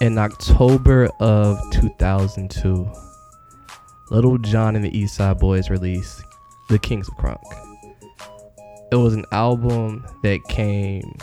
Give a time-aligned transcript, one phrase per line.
[0.00, 2.90] In October of 2002,
[4.10, 6.22] Little John and the East Side Boys released
[6.68, 7.42] The Kings of Crunk.
[8.90, 11.16] It was an album that came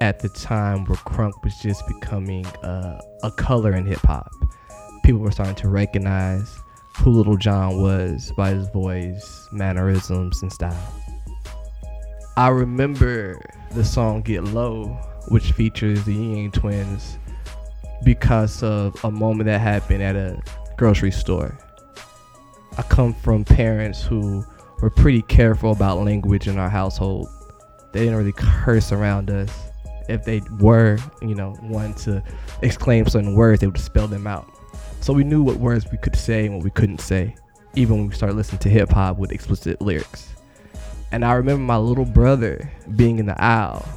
[0.00, 4.30] at the time where crunk was just becoming uh, a color in hip hop.
[5.04, 6.58] People were starting to recognize
[6.98, 10.94] who Little John was by his voice, mannerisms, and style.
[12.36, 13.40] I remember
[13.72, 14.98] the song Get Low,
[15.28, 17.18] which features the Ying twins,
[18.04, 20.40] because of a moment that happened at a
[20.76, 21.58] grocery store.
[22.78, 24.44] I come from parents who
[24.82, 27.28] were pretty careful about language in our household.
[27.92, 29.50] They didn't really curse around us.
[30.08, 32.22] If they were, you know, one to
[32.62, 34.46] exclaim certain words, they would spell them out.
[35.00, 37.34] So we knew what words we could say and what we couldn't say,
[37.74, 40.34] even when we started listening to hip hop with explicit lyrics.
[41.12, 43.88] And I remember my little brother being in the aisle,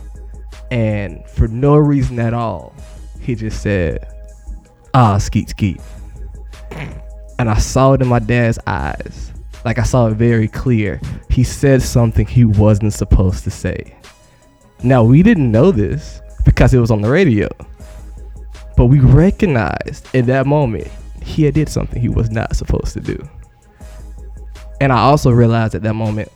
[0.72, 2.73] and for no reason at all,
[3.20, 4.08] he just said,
[4.94, 5.82] ah, skeet skeet.
[7.39, 9.31] And I saw it in my dad's eyes.
[9.66, 11.02] Like I saw it very clear.
[11.30, 13.95] He said something he wasn't supposed to say.
[14.84, 17.50] Now, we didn't know this because it was on the radio.
[18.78, 20.88] But we recognized in that moment
[21.22, 23.30] he had did something he was not supposed to do.
[24.81, 26.31] And I also realized at that moment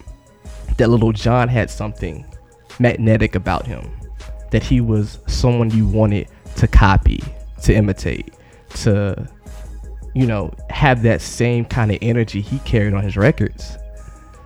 [0.77, 2.25] that little John had something
[2.79, 3.89] magnetic about him.
[4.53, 7.23] That he was someone you wanted to copy,
[7.63, 8.35] to imitate,
[8.75, 9.27] to,
[10.13, 13.77] you know, have that same kind of energy he carried on his records.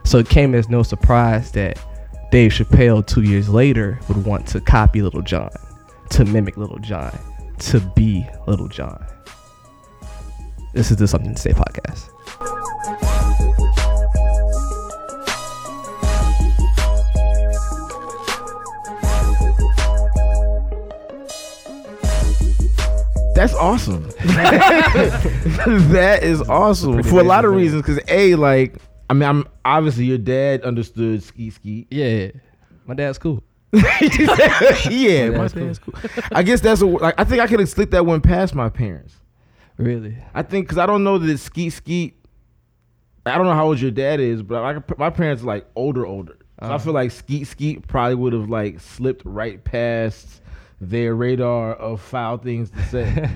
[0.06, 1.78] So it came as no surprise that
[2.32, 5.52] Dave Chappelle two years later would want to copy Little John,
[6.12, 7.20] to mimic Little John,
[7.60, 9.06] to be Little John.
[10.74, 12.57] This is the Something to Say podcast.
[23.38, 24.04] That's awesome.
[25.92, 27.84] that is awesome for a lot of reasons.
[27.84, 28.76] Because a like,
[29.10, 31.86] I mean, I'm obviously your dad understood ski ski.
[31.92, 32.30] Yeah,
[32.88, 33.44] my dad's cool.
[33.74, 35.94] yeah, my That's dad's cool.
[36.32, 38.70] I guess that's a, like I think I could have slipped that one past my
[38.70, 39.16] parents.
[39.78, 40.18] Really?
[40.34, 42.16] I think because I don't know that skeet skeet.
[43.26, 46.06] I don't know how old your dad is, but like my parents are like older,
[46.06, 46.38] older.
[46.60, 46.78] So I Uh-huh.
[46.80, 50.42] feel like skeet skeet probably would have like slipped right past
[50.80, 53.30] their radar of foul things to say.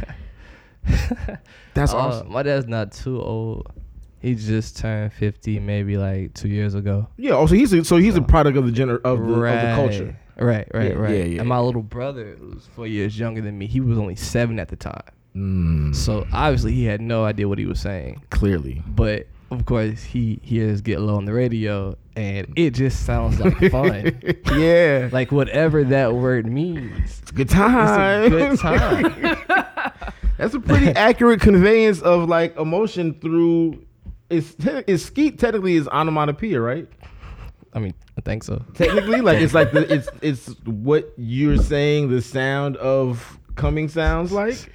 [1.74, 2.32] That's Uh, awesome.
[2.32, 3.72] My dad's not too old.
[4.20, 7.08] He just turned 50 maybe like two years ago.
[7.18, 7.32] Yeah.
[7.32, 10.18] Also, he's a, so he's a product of the gener of the, of the culture.
[10.38, 11.18] Right, right, Yeah, right.
[11.18, 11.40] yeah, yeah.
[11.42, 14.70] And my little brother, who's four years younger than me, he was only seven at
[14.70, 15.04] the time.
[15.36, 18.22] Mm, So obviously he had no idea what he was saying.
[18.32, 23.40] clearly, But of course he hears Get Low on the radio and it just sounds
[23.40, 24.20] like fun.
[24.56, 27.20] yeah, like whatever that word means.
[27.22, 28.24] it's a good It's time.
[28.26, 29.38] a good time.
[30.38, 33.86] That's a pretty accurate conveyance of like emotion through.
[34.30, 34.56] It's
[34.88, 36.88] is skeet technically is onomatopoeia, right?
[37.74, 38.64] I mean, I think so.
[38.74, 42.10] Technically, like it's like the it's it's what you're saying.
[42.10, 44.56] The sound of coming sounds like.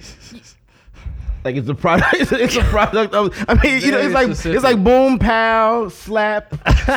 [1.47, 2.13] Like it's a product.
[2.19, 3.33] It's a, it's a product of.
[3.47, 4.55] I mean, you know, it's like specific.
[4.55, 6.53] it's like boom, pow, slap,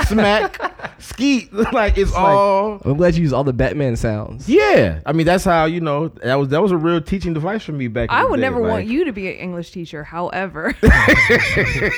[0.07, 0.59] smack,
[0.99, 1.53] skeet.
[1.73, 2.81] Like it's, It's like- all.
[2.85, 4.49] I'm glad you use all the Batman sounds.
[4.49, 7.63] Yeah, I mean that's how you know that was that was a real teaching device
[7.63, 8.09] for me back.
[8.11, 10.03] in I the would day, never want you to be an English teacher.
[10.03, 11.91] However, I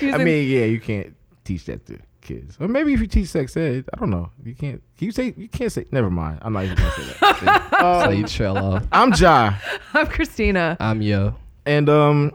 [0.00, 1.12] Using- mean, yeah, you can't
[1.44, 2.56] teach that to kids.
[2.60, 4.30] Or maybe if you teach sex ed, I don't know.
[4.44, 4.82] You can't.
[4.98, 5.34] Can you say?
[5.36, 5.86] You can't say.
[5.90, 6.38] Never mind.
[6.42, 7.68] I'm not even gonna say that.
[7.80, 8.86] So Um, you trail off.
[8.92, 9.54] I'm Ja,
[9.94, 10.76] I'm Christina.
[10.80, 11.34] I'm yo.
[11.66, 12.32] And um,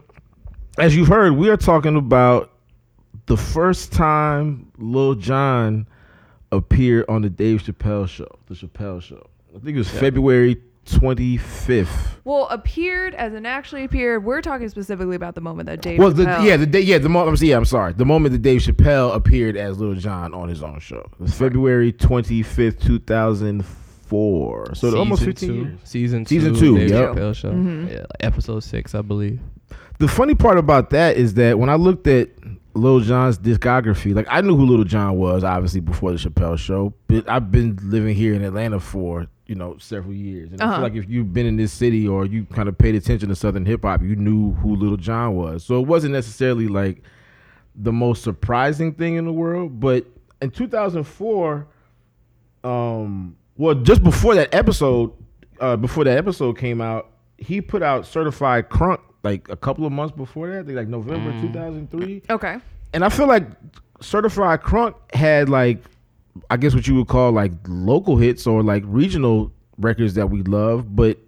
[0.78, 2.52] as you've heard, we are talking about
[3.26, 5.86] the first time Lil Jon
[6.50, 9.26] appeared on the Dave Chappelle show, the Chappelle show.
[9.54, 11.88] I think it was February 25th.
[12.24, 14.24] Well, appeared as in actually appeared.
[14.24, 15.98] We're talking specifically about the moment that Dave.
[15.98, 17.40] Well, the, yeah, the day, yeah, the moment.
[17.40, 17.92] Yeah, I'm sorry.
[17.92, 21.34] The moment that Dave Chappelle appeared as Little John on his own show, it was
[21.34, 23.81] February 25th, 2004.
[24.74, 25.54] So almost 15 two.
[25.54, 25.80] years.
[25.84, 26.34] Season two.
[26.40, 27.10] Season two, Dave yep.
[27.10, 27.50] Chappelle show.
[27.52, 27.90] Mhm.
[27.90, 29.40] Yeah, like episode six, I believe.
[29.98, 32.28] The funny part about that is that when I looked at
[32.74, 36.92] Lil Jon's discography, like I knew who Little John was, obviously before the Chappelle show,
[37.06, 40.74] but I've been living here in Atlanta for you know several years, and I Uh-huh.
[40.76, 43.34] feel like if you've been in this city or you kind of paid attention to
[43.36, 45.64] Southern hip hop, you knew who Little John was.
[45.64, 47.02] So it wasn't necessarily like
[47.74, 50.06] the most surprising thing in the world, but
[50.40, 51.66] in 2004,
[52.64, 55.12] um, well, just before that episode,
[55.60, 59.92] uh, before that episode came out, he put out Certified Crunk like a couple of
[59.92, 62.22] months before that, I think like November 2003.
[62.30, 62.58] Okay.
[62.92, 63.44] And I feel like
[64.00, 65.82] Certified Crunk had like,
[66.50, 70.42] I guess what you would call like local hits or like regional records that we
[70.42, 71.18] love, but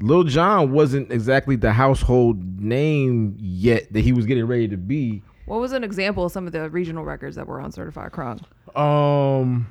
[0.00, 5.22] Lil Jon wasn't exactly the household name yet that he was getting ready to be.
[5.46, 8.42] What was an example of some of the regional records that were on Certified Crunk?
[8.76, 9.68] Um,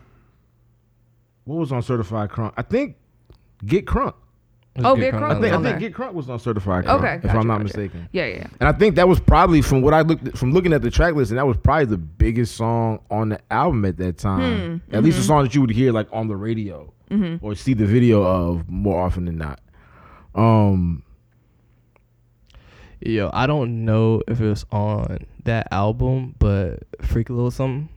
[1.46, 2.54] what was on Certified Crunk?
[2.58, 2.98] I think
[3.66, 4.14] Get Crunk.
[4.76, 5.80] It was Oh, good Get crunk Crunk I think I think.
[5.80, 7.00] Get Crunk was on Certified Crunk.
[7.00, 7.64] Okay, if gotcha, I'm not gotcha.
[7.64, 8.10] mistaken.
[8.12, 8.48] Yeah, yeah.
[8.60, 11.16] And I think that was probably from what I looked from looking at the track
[11.16, 14.82] list, and that was probably the biggest song on the album at that time.
[14.90, 15.28] Hmm, At least a mm-hmm.
[15.28, 16.92] song that you would hear like on the radio
[17.42, 19.62] or see the video of more often than not.
[20.34, 21.04] Um,
[23.02, 27.90] Yo, I don't know if it was on that album, but Freak a Little Something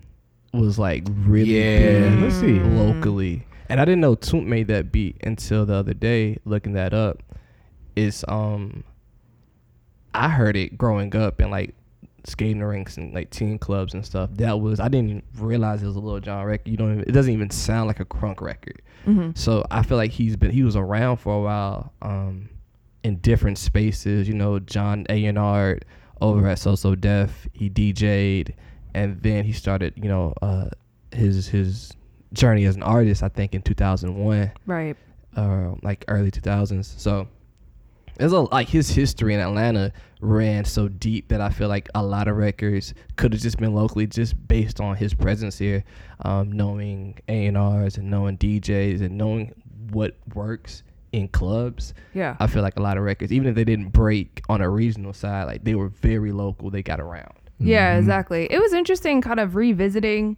[0.52, 2.58] was like really yeah, big let's see.
[2.60, 3.46] locally.
[3.68, 7.22] And I didn't know Toomp made that beat until the other day looking that up.
[7.96, 8.84] It's um
[10.14, 11.74] I heard it growing up and like
[12.24, 14.30] skating rinks and like teen clubs and stuff.
[14.34, 16.68] That was I didn't even realize it was a Little John record.
[16.68, 18.80] You don't even, it doesn't even sound like a crunk record.
[19.06, 19.30] Mm-hmm.
[19.34, 22.48] So I feel like he's been he was around for a while, um,
[23.04, 24.28] in different spaces.
[24.28, 25.78] You know, John A and R
[26.20, 27.48] over at So So Def.
[27.52, 28.54] He DJ'd,
[28.98, 29.94] and then he started.
[29.96, 30.68] You know, uh,
[31.12, 31.92] his his
[32.32, 33.22] journey as an artist.
[33.22, 34.96] I think in 2001, Right.
[35.36, 36.84] uh, like early 2000s.
[36.98, 37.26] So
[38.18, 42.02] there's a like his history in Atlanta ran so deep that I feel like a
[42.02, 45.84] lot of records could have just been locally, just based on his presence here,
[46.24, 49.54] um, knowing A and R's and knowing DJs and knowing
[49.92, 51.94] what works in clubs.
[52.12, 52.36] Yeah.
[52.40, 55.12] I feel like a lot of records, even if they didn't break on a regional
[55.14, 56.68] side, like they were very local.
[56.70, 57.32] They got around.
[57.58, 57.98] Yeah, Mm-hmm.
[58.00, 58.46] exactly.
[58.50, 60.36] It was interesting kind of revisiting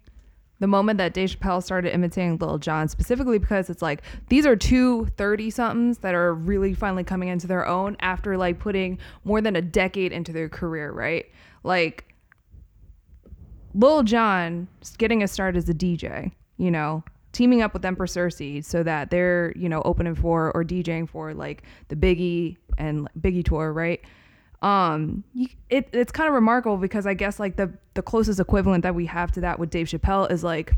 [0.59, 4.57] the moment that Dave Chappelle started imitating Lil Jon, specifically because it's like these are
[4.57, 9.41] two 30 somethings that are really finally coming into their own after like putting more
[9.41, 11.27] than a decade into their career, right?
[11.63, 12.15] Like
[13.75, 14.69] Lil Jon
[14.99, 19.11] getting a start as a DJ, you know, teaming up with Empress Cersei so that
[19.11, 24.01] they're, you know, opening for or DJing for like the Biggie and Biggie tour, right?
[24.63, 28.83] Um, you, it, it's kind of remarkable because I guess like the the closest equivalent
[28.83, 30.75] that we have to that with Dave Chappelle is like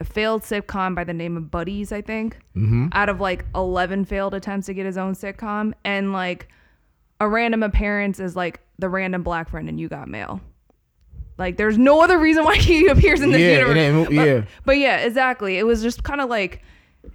[0.00, 2.38] a failed sitcom by the name of Buddies, I think,
[2.92, 6.48] out of like 11 failed attempts to get his own sitcom, and like
[7.20, 10.40] a random appearance is like the random black friend and You Got Mail.
[11.36, 14.08] Like, there's no other reason why he appears in this Yeah, universe.
[14.08, 14.34] it- yeah.
[14.40, 15.58] But, but yeah, exactly.
[15.58, 16.62] It was just kind of like,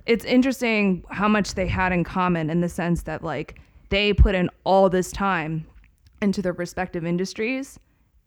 [0.06, 3.59] it's interesting how much they had in common in the sense that like
[3.89, 5.66] they put in all this time
[6.24, 7.80] into their respective industries.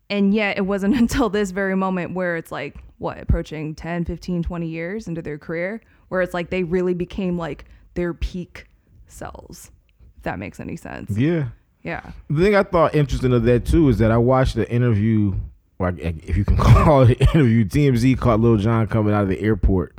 [0.08, 4.42] And yet it wasn't until this very moment where it's like, what, approaching 10, 15,
[4.42, 7.64] 20 years into their career, where it's like they really became like
[7.94, 8.66] their peak
[9.08, 9.70] selves.
[10.18, 11.16] If that makes any sense.
[11.16, 11.48] yeah.
[11.82, 12.02] Yeah.
[12.28, 15.36] The thing I thought interesting of that too is that I watched the interview,
[15.78, 17.64] or if you can call it an interview.
[17.64, 19.96] TMZ caught Lil Jon coming out of the airport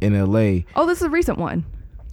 [0.00, 0.64] in L.A.
[0.74, 1.66] Oh, this is a recent one.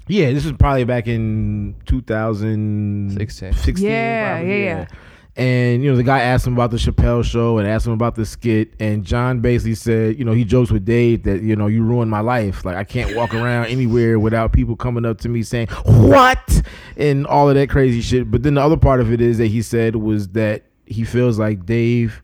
[0.07, 3.53] Yeah, this is probably back in 2016.
[3.53, 3.89] 16.
[3.89, 4.85] Yeah, probably, yeah, yeah.
[5.35, 8.13] And you know, the guy asked him about the Chappelle show and asked him about
[8.13, 11.65] the skit, and John basically said, you know, he jokes with Dave that you know
[11.65, 12.63] you ruined my life.
[12.63, 16.61] Like I can't walk around anywhere without people coming up to me saying what
[16.97, 18.29] and all of that crazy shit.
[18.29, 21.39] But then the other part of it is that he said was that he feels
[21.39, 22.21] like Dave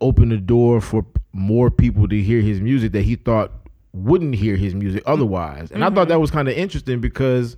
[0.00, 3.52] opened the door for more people to hear his music that he thought
[3.92, 5.70] wouldn't hear his music otherwise.
[5.70, 6.20] And I thought that mm-hmm.
[6.20, 7.56] was kind of interesting because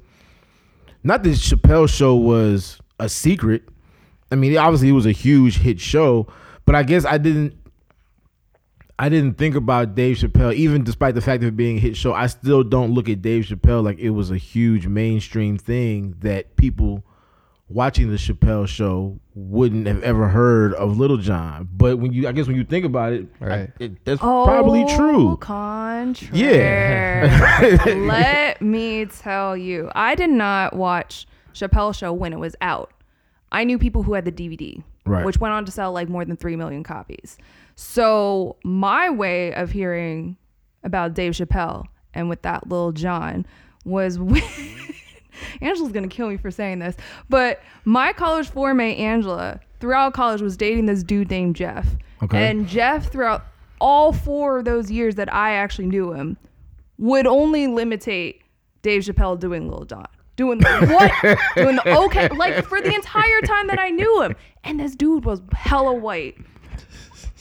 [1.03, 3.63] not that Chappelle show was a secret.
[4.33, 6.27] I mean, obviously it was a huge hit show,
[6.65, 7.55] but I guess I didn't
[8.99, 11.97] I didn't think about Dave Chappelle, even despite the fact of it being a hit
[11.97, 16.15] show, I still don't look at Dave Chappelle like it was a huge mainstream thing
[16.21, 17.05] that people
[17.69, 21.69] watching the Chappelle show wouldn't have ever heard of Little John.
[21.75, 24.85] But when you I guess when you think about it, I- it that's Oh, probably
[24.95, 25.37] true.
[25.39, 26.39] Contrary.
[26.39, 27.79] Yeah.
[27.87, 32.93] Let me tell you, I did not watch Chappelle Show when it was out.
[33.53, 35.25] I knew people who had the DVD, Right.
[35.25, 37.37] which went on to sell like more than three million copies.
[37.77, 40.37] So my way of hearing
[40.83, 43.47] about Dave Chappelle and with that little John
[43.85, 44.43] was when
[45.61, 46.97] Angela's gonna kill me for saying this,
[47.29, 51.87] but my college four mate Angela throughout college was dating this dude named Jeff.
[52.23, 52.49] Okay.
[52.51, 53.45] And Jeff throughout
[53.81, 56.37] all four of those years that I actually knew him
[56.99, 58.37] would only limitate
[58.83, 60.07] Dave Chappelle doing Lil Don.
[60.37, 61.39] Doing the what?
[61.57, 62.29] doing the okay.
[62.29, 64.35] Like for the entire time that I knew him.
[64.65, 66.37] And this dude was hella white.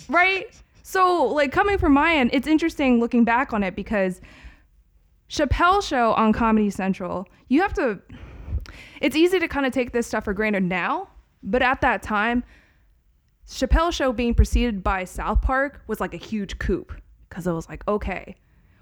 [0.09, 0.47] Right?
[0.83, 4.19] So like coming from my end, it's interesting looking back on it because
[5.29, 7.99] Chappelle show on Comedy Central, you have to
[9.01, 11.09] it's easy to kind of take this stuff for granted now,
[11.43, 12.43] but at that time,
[13.47, 16.85] Chappelle show being preceded by South Park was like a huge coup
[17.29, 18.35] because it was like, okay,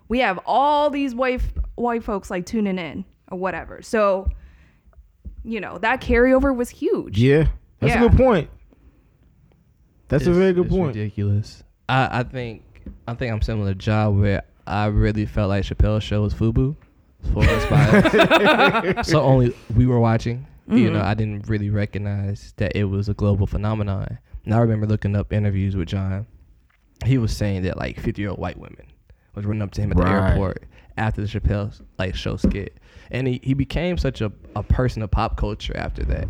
[0.07, 1.41] we have all these white
[1.75, 3.81] white folks like tuning in or whatever.
[3.81, 4.27] So
[5.43, 7.19] you know, that carryover was huge.
[7.19, 7.47] Yeah,
[7.79, 8.03] that's Yeah.
[8.03, 8.49] a good point.
[10.07, 10.95] That's a very good it's point.
[10.95, 11.63] Ridiculous.
[11.87, 12.63] I, I think
[13.07, 16.75] I think I'm similar to Job where I really felt like Chappelle's show was FUBU
[17.33, 20.45] for us by so only we were watching.
[20.67, 20.93] You mm-hmm.
[20.93, 21.01] know.
[21.01, 24.19] I didn't really recognize that it was a global phenomenon.
[24.45, 26.27] And I remember looking up interviews with John.
[27.05, 28.85] He was saying that like 50 year old white women
[29.35, 30.63] was running up to him at the airport
[30.99, 32.77] after the Chappelle like show skit,
[33.09, 36.27] and he, he became such a, a person of pop culture after that.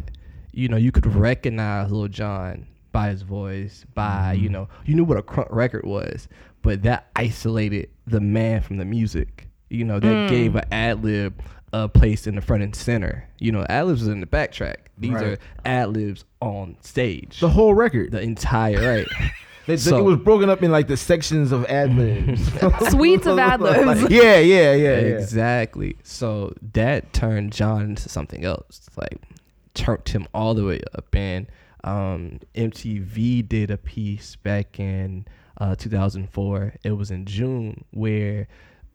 [0.51, 4.53] You know, you could recognize Lil Jon by his voice, by you mm-hmm.
[4.53, 6.27] know, you knew what a crunk record was,
[6.61, 9.47] but that isolated the man from the music.
[9.69, 10.29] You know, that mm.
[10.29, 11.41] gave an ad lib
[11.73, 13.27] a place in the front and center.
[13.37, 14.77] You know, ad libs is in the backtrack.
[14.97, 15.23] These Right.
[15.23, 17.39] are ad libs on stage.
[17.39, 18.11] The whole record.
[18.11, 19.07] the entire right.
[19.69, 22.41] They- they- So- it was broken up in like the sections of ad libs.
[22.91, 24.01] Suites of ad libs.
[24.03, 24.97] Like, yeah, yeah, yeah, yeah.
[25.17, 25.95] Exactly.
[26.03, 28.89] So that turned John into something else.
[28.97, 29.21] Like
[29.75, 31.13] turned him all the way up.
[31.15, 31.47] And
[31.83, 35.25] um, MTV did a piece back in
[35.61, 36.73] uh, 2004.
[36.83, 38.47] It was in June where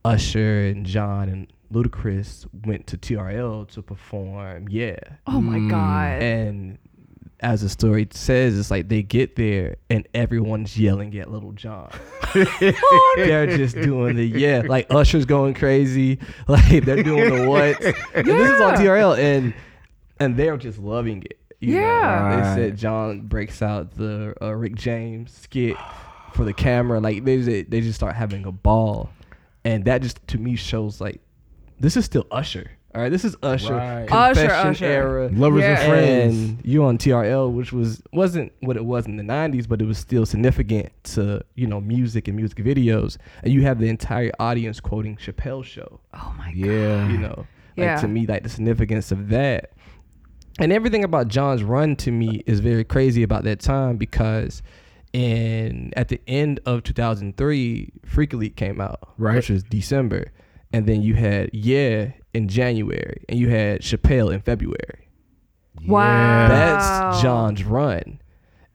[0.04, 4.68] Usher and John and Ludacris went to TRL to perform.
[4.68, 4.96] Yeah.
[5.26, 5.70] Oh my Mm.
[5.70, 6.22] god.
[6.22, 6.78] And
[7.40, 11.90] as the story says, it's like they get there and everyone's yelling at Little John.
[13.16, 17.82] they're just doing the yeah, like Usher's going crazy, like they're doing the what.
[18.14, 19.54] And this is on TRL, and
[20.18, 21.38] and they're just loving it.
[21.60, 21.80] You know?
[21.80, 22.36] Yeah.
[22.36, 25.76] they said John breaks out the uh, Rick James skit
[26.34, 29.10] for the camera, like they just, they just start having a ball,
[29.64, 31.20] and that just to me shows like
[31.78, 32.70] this is still Usher.
[32.94, 34.06] All right, this is Usher, Right.
[34.06, 34.84] confession Usher, Usher.
[34.84, 35.28] era.
[35.32, 35.80] Lovers Yeah.
[35.80, 36.38] and friends.
[36.50, 39.84] And you on TRL, which was wasn't what it was in the '90s, but it
[39.84, 43.16] was still significant to you know music and music videos.
[43.42, 45.98] And you have the entire audience quoting Chappelle's show.
[46.14, 46.56] oh my god.
[46.56, 47.08] yeah.
[47.10, 47.46] You know, like
[47.76, 47.96] Yeah.
[48.00, 49.72] to me, like the significance of that,
[50.60, 54.62] and everything about John's run to me is very crazy about that time because.
[55.12, 59.36] in at the end of 2003, Freek-a-Leek came out, Right.
[59.36, 60.32] which was December,
[60.72, 65.08] and then you had Yeah in January, and you had Chappelle in February.
[65.86, 66.48] Wow.
[66.48, 68.20] That's John's run.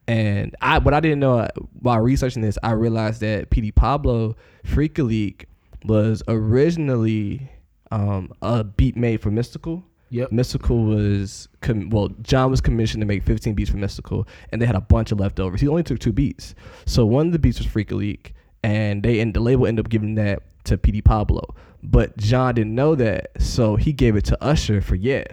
[0.07, 1.49] And I, what I didn't know uh,
[1.79, 4.35] while researching this, I realized that Petey Pablo
[4.65, 5.45] Freek-a-Leek
[5.85, 7.51] was originally
[7.91, 9.83] um, a beat made for Mystikal.
[10.09, 10.31] Yep.
[10.31, 14.65] Mystikal was com- well, John was commissioned to make 15 beats for Mystikal, and they
[14.65, 15.61] had a bunch of leftovers.
[15.61, 19.33] He only took two beats, so one of the beats was Freek-a-Leek, and they and
[19.35, 21.55] the label ended up giving that to Petey Pablo.
[21.83, 25.23] But John didn't know that, so he gave it to Usher for Yeah.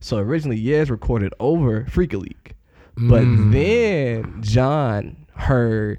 [0.00, 2.54] So originally, Yeah's recorded over Freek-a-Leek,
[2.96, 3.52] but Mm.
[3.52, 5.98] then John heard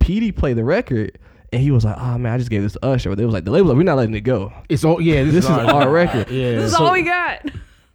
[0.00, 1.18] PD play the record,
[1.52, 3.32] and he was like, "Oh man, I just gave this to Usher." But they was
[3.34, 5.24] like, "The label, like, we're not letting it go." It's all yeah.
[5.24, 6.28] This, This is our record.
[6.30, 6.52] Yeah.
[6.56, 7.50] This is So- all we got.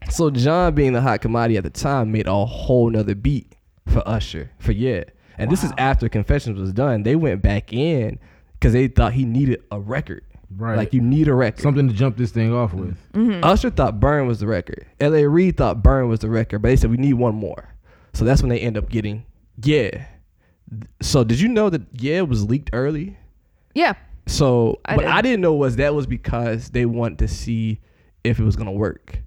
[0.10, 3.54] So John, being the hot commodity at the time, made a whole nother beat
[3.88, 5.04] for Usher for yeah.
[5.38, 7.04] And this is after Confessions was done.
[7.04, 8.20] They went back in
[8.62, 10.24] because they thought he needed a record.
[10.56, 10.78] Right.
[10.78, 11.62] Like you need a record.
[11.62, 12.92] Something to jump this thing off with.
[13.14, 13.32] Mm-hmm.
[13.32, 13.44] Mm-hmm.
[13.44, 14.86] Usher thought Burn was the record.
[15.00, 15.28] L.A.
[15.28, 17.74] Reid thought Burn was the record, but they said we need one more.
[18.14, 19.26] So that's when they end up getting
[19.64, 20.06] yeah.
[21.02, 23.18] So did you know that yeah was leaked early?
[23.74, 23.94] Yeah.
[24.28, 25.12] So I what did.
[25.12, 27.80] I didn't know was that was because they wanted to see
[28.24, 29.20] if it was gonna work,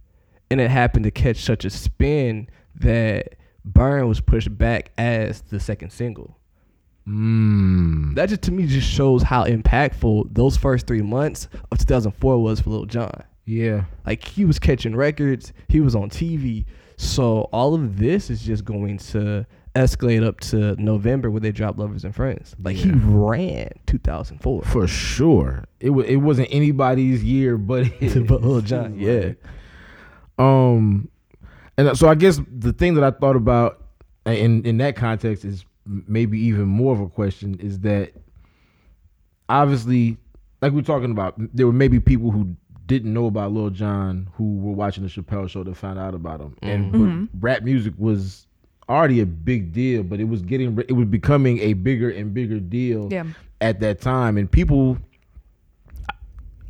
[0.50, 5.58] and it happened to catch such a spin that Burn was pushed back as the
[5.58, 6.38] second single.
[7.08, 8.14] Mm.
[8.14, 12.60] That just to me just shows how impactful those first three months of 2004 was
[12.60, 13.24] for Lil Jon.
[13.44, 13.84] Yeah.
[14.06, 16.64] Like he was catching records, he was on TV.
[16.96, 21.78] So all of this is just going to escalate up to November where they drop
[21.78, 22.54] Lovers and Friends.
[22.62, 24.62] Like he ran 2004.
[24.62, 25.64] For sure.
[25.80, 28.14] It was it wasn't anybody's year but his.
[28.26, 29.32] But Lil Jon, yeah.
[30.38, 31.08] Um
[31.76, 33.82] and so I guess the thing that I thought about
[34.24, 38.12] in in that context is maybe even more of a question is that
[39.48, 40.16] obviously
[40.62, 44.28] like we are talking about there were maybe people who didn't know about Lil Jon
[44.34, 47.28] who were watching the Chappelle show to find out about him and Mhm.
[47.34, 48.46] but rap music was
[48.88, 52.60] already a big deal but it was getting it was becoming a bigger and bigger
[52.60, 53.24] deal Yeah.
[53.60, 54.98] at that time and people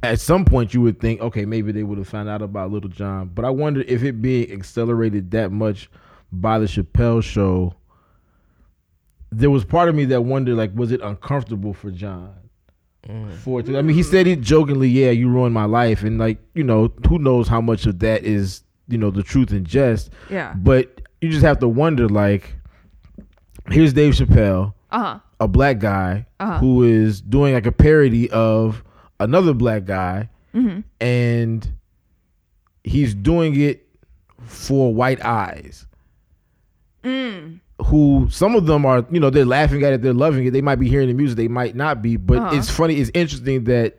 [0.02, 2.90] at some point you would think okay maybe they would have found out about little
[2.90, 5.90] john but i wonder if it being accelerated that much
[6.30, 7.74] by the chappelle show
[9.38, 12.34] there was part of me that wondered like was it uncomfortable for john
[13.42, 16.18] for it to, i mean he said it jokingly yeah you ruined my life and
[16.18, 19.66] like you know who knows how much of that is you know the truth and
[19.66, 20.54] jest Yeah.
[20.56, 22.54] but you just have to wonder like
[23.70, 25.18] here's dave chappelle Uh huh.
[25.40, 26.58] a black guy Uh-huh.
[26.58, 28.82] who is doing like a parody of
[29.20, 30.80] another black guy Mm-hmm.
[31.00, 31.72] and
[32.84, 33.88] he's doing it
[34.46, 35.86] for white eyes.
[37.84, 40.52] Who some of them are, you know, they're laughing at it, they're loving it.
[40.52, 42.16] They might be hearing the music, they might not be.
[42.16, 42.56] But Uh-huh.
[42.56, 43.96] it's funny, it's interesting that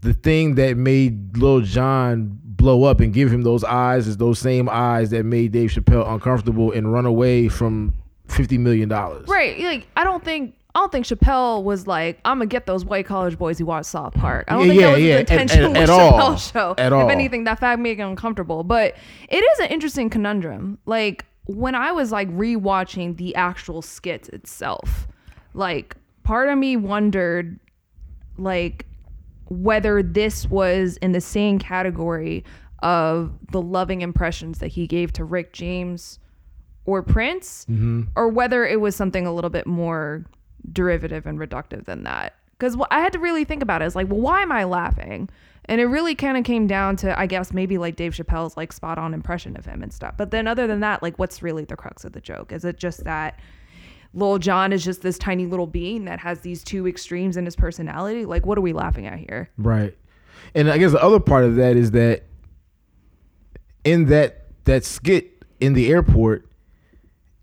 [0.00, 4.38] the thing that made Lil Jon blow up and give him those eyes is those
[4.38, 7.92] same eyes that made Dave Chappelle uncomfortable and run away from
[8.26, 9.28] fifty million dollars.
[9.28, 9.58] Right.
[9.60, 13.04] Like I don't think I don't think Chappelle was like, I'm gonna get those white
[13.04, 14.46] college boys who watch South Park.
[14.48, 16.36] I don't Yeah, think yeah, that was yeah, the at- intention at- at Chappelle's all.
[16.36, 16.74] show.
[16.78, 17.10] At if all.
[17.10, 18.62] anything, that fact made it uncomfortable.
[18.62, 18.94] But
[19.28, 20.78] it is an interesting conundrum.
[20.86, 21.24] Like
[21.56, 25.08] when I was like rewatching the actual skit itself,
[25.54, 27.58] like part of me wondered
[28.38, 28.86] like
[29.48, 32.44] whether this was in the same category
[32.82, 36.18] of the loving impressions that he gave to Rick James
[36.86, 38.04] or Prince, mm-hmm.
[38.16, 40.24] or whether it was something a little bit more
[40.72, 42.36] derivative and reductive than that.
[42.52, 43.86] Because I had to really think about it.
[43.86, 45.28] It's like, well, why am I laughing?
[45.70, 48.72] And it really kind of came down to, I guess, maybe like Dave Chappelle's like
[48.72, 50.16] spot on impression of him and stuff.
[50.16, 52.50] But then, other than that, like, what's really the crux of the joke?
[52.50, 53.38] Is it just that
[54.12, 57.54] Lil Jon is just this tiny little being that has these two extremes in his
[57.54, 58.24] personality?
[58.24, 59.48] Like, what are we laughing at here?
[59.56, 59.96] Right.
[60.56, 62.24] And I guess the other part of that is that
[63.84, 66.50] in that that skit in the airport,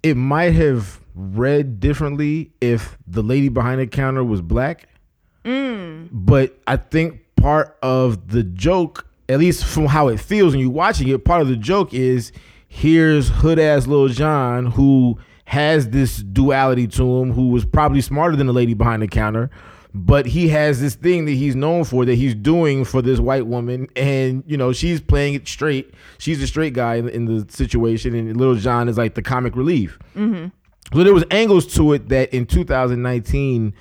[0.03, 4.89] it might have read differently if the lady behind the counter was black.
[5.45, 6.09] Mm.
[6.11, 10.69] But I think part of the joke, at least from how it feels when you're
[10.69, 12.31] watching it, part of the joke is
[12.67, 18.35] here's hood ass Lil Jon who has this duality to him, who was probably smarter
[18.35, 19.49] than the lady behind the counter,
[19.93, 23.47] but he has this thing that he's known for that he's doing for this white
[23.47, 25.93] woman, and you know she's playing it straight.
[26.17, 29.55] She's a straight guy in, in the situation, and Lil Jon is like the comic
[29.55, 29.97] relief.
[30.15, 30.47] Mm-hmm.
[30.93, 33.73] So there was angles to it that in 2019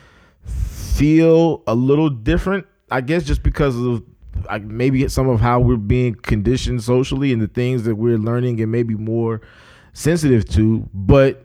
[0.45, 2.67] feel a little different.
[2.91, 4.03] I guess just because of
[4.49, 8.61] like maybe some of how we're being conditioned socially and the things that we're learning
[8.61, 9.41] and maybe more
[9.93, 10.89] sensitive to.
[10.93, 11.45] But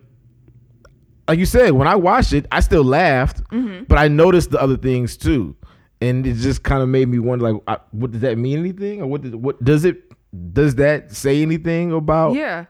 [1.27, 3.85] like you said, when I watched it, I still laughed, mm-hmm.
[3.85, 5.55] but I noticed the other things too,
[6.01, 8.59] and it just kind of made me wonder, like, I, what does that mean?
[8.59, 9.21] Anything, or what?
[9.21, 10.11] Does, what does it?
[10.53, 12.65] Does that say anything about Yeah.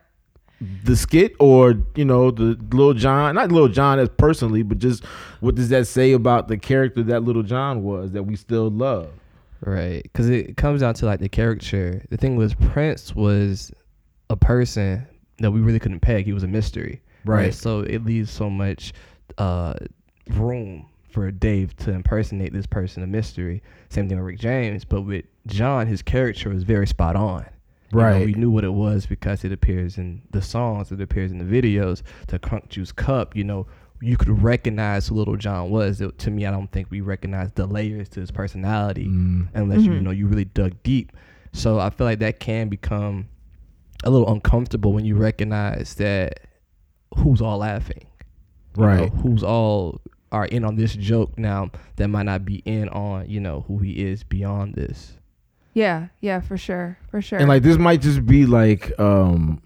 [0.83, 5.03] The skit or you know the little John, not little John as personally, but just
[5.39, 9.09] what does that say about the character that little John was that we still love?
[9.61, 12.03] Right, because it comes down to like the caricature.
[12.09, 13.71] The thing was, Prince was
[14.29, 15.05] a person
[15.37, 16.25] that we really couldn't peg.
[16.25, 17.53] He was a mystery, Right.
[17.53, 18.93] So it leaves so much
[19.37, 19.73] uh,
[20.29, 23.61] room for Dave to impersonate this person, a mystery.
[23.89, 27.45] Same thing with Rick James, but with John, his character was very spot on.
[27.91, 28.25] You know, Right.
[28.25, 31.45] we knew what it was because it appears in the songs, it appears in the
[31.45, 32.01] videos.
[32.27, 33.67] The Crunk Juice Cup, you know,
[34.01, 36.01] you could recognize who Little John was.
[36.01, 39.47] It- to me, I don't think we recognize the layers to his personality mm.
[39.53, 40.05] unless you mm-hmm.
[40.05, 41.11] know you really dug deep.
[41.53, 43.27] So I feel like that can become
[44.03, 46.39] a little uncomfortable when you recognize that
[47.17, 48.07] who's all laughing,
[48.77, 49.13] you know, Right.
[49.21, 50.01] who's all
[50.31, 53.79] are in on this joke now that might not be in on you know who
[53.79, 55.17] he is beyond this.
[55.73, 56.07] Yeah.
[56.19, 56.41] Yeah.
[56.41, 56.97] For sure.
[57.09, 57.39] For sure.
[57.39, 59.61] And like this might just be like um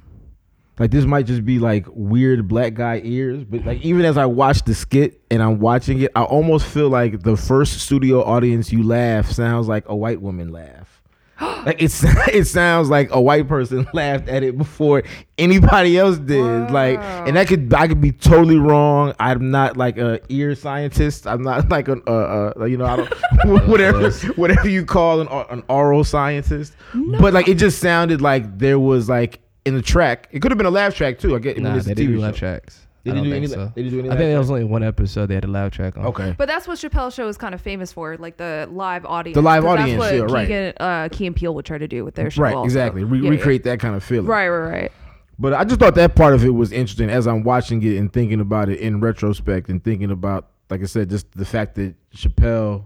[0.77, 4.25] like this might just be like weird black guy ears, but like even as I
[4.25, 8.71] watch the skit and I'm watching it, I almost feel like the first studio audience
[8.73, 11.01] you laugh sounds like a white woman laugh.
[11.41, 15.03] like it's it sounds like a white person laughed at it before
[15.37, 16.71] anybody else did.
[16.71, 19.13] Like and that could I could be totally wrong.
[19.19, 21.27] I'm not like a ear scientist.
[21.27, 25.27] I'm not like an uh, uh you know I don't whatever whatever you call an
[25.49, 26.73] an oral scientist.
[27.19, 30.29] But like it just sounded like there was like in the track.
[30.31, 31.35] It could have been a laugh track too.
[31.35, 32.84] I get Nah, it's they a didn't TV do laugh tracks.
[33.05, 33.47] They I didn't don't any.
[33.47, 33.71] think so.
[33.75, 34.09] They didn't do any.
[34.09, 36.07] I laugh think there was only one episode they had a live track on.
[36.07, 36.33] okay.
[36.37, 39.35] But that's what Chappelle's show is kind of famous for, like the live audience.
[39.35, 40.47] The live audience, that's yeah, what right.
[40.47, 42.41] Keegan, uh, Key and Peele would try to do with their show.
[42.41, 42.65] Right, also.
[42.65, 43.03] exactly.
[43.03, 43.29] Re- Yeah, yeah.
[43.29, 44.25] recreate that kind of feeling.
[44.25, 44.91] Right, right, right.
[45.37, 48.11] But I just thought that part of it was interesting as I'm watching it and
[48.11, 51.93] thinking about it in retrospect and thinking about, like I said, just the fact that
[52.11, 52.85] Chappelle,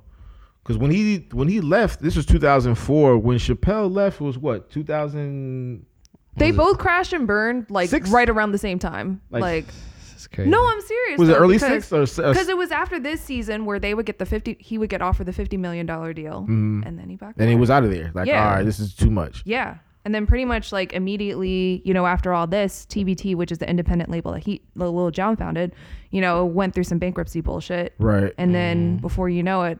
[0.63, 3.17] because when he when he left, this was 2004.
[3.19, 5.86] When Chappelle left was what 2000.
[6.38, 8.10] They was it- both crashed and burned like Six?
[8.10, 9.21] right around the same time.
[9.29, 9.65] Like, Like,
[10.19, 10.49] It's crazy.
[10.49, 11.17] no, I'm serious.
[11.19, 13.93] Was it early because- six or uh, Because it was after this season where they
[13.93, 14.58] would get the fifty.
[14.60, 16.86] He would get offered the fifty million dollar deal, Mhm.
[16.86, 17.39] and then he backed.
[17.39, 18.12] and he was out of there.
[18.13, 18.43] Like, Yeah.
[18.49, 19.41] all right, this is too much.
[19.45, 19.75] Yeah.
[20.05, 23.69] And then pretty much like immediately, you know, after all this, TBT, which is the
[23.69, 25.73] independent label that he, the Lil Jon founded,
[26.12, 27.93] you know, went through some bankruptcy bullshit.
[27.99, 28.34] Right.
[28.38, 29.77] And then before you know it,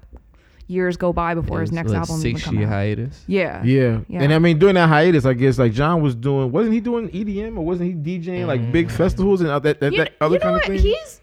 [0.70, 2.74] years go by before his It's next like album even six come year out.
[2.74, 3.24] hiatus.
[3.28, 3.64] Yeah.
[3.64, 4.02] Yeah.
[4.08, 4.22] Yeah.
[4.22, 7.10] And I mean, during that hiatus, I guess like John was doing, wasn't he doing
[7.10, 8.92] EDM or wasn't he DJing like big mm.
[8.92, 10.70] festivals and all that, that, You, that other you know kind what?
[10.70, 10.80] of thing?
[10.80, 11.22] He's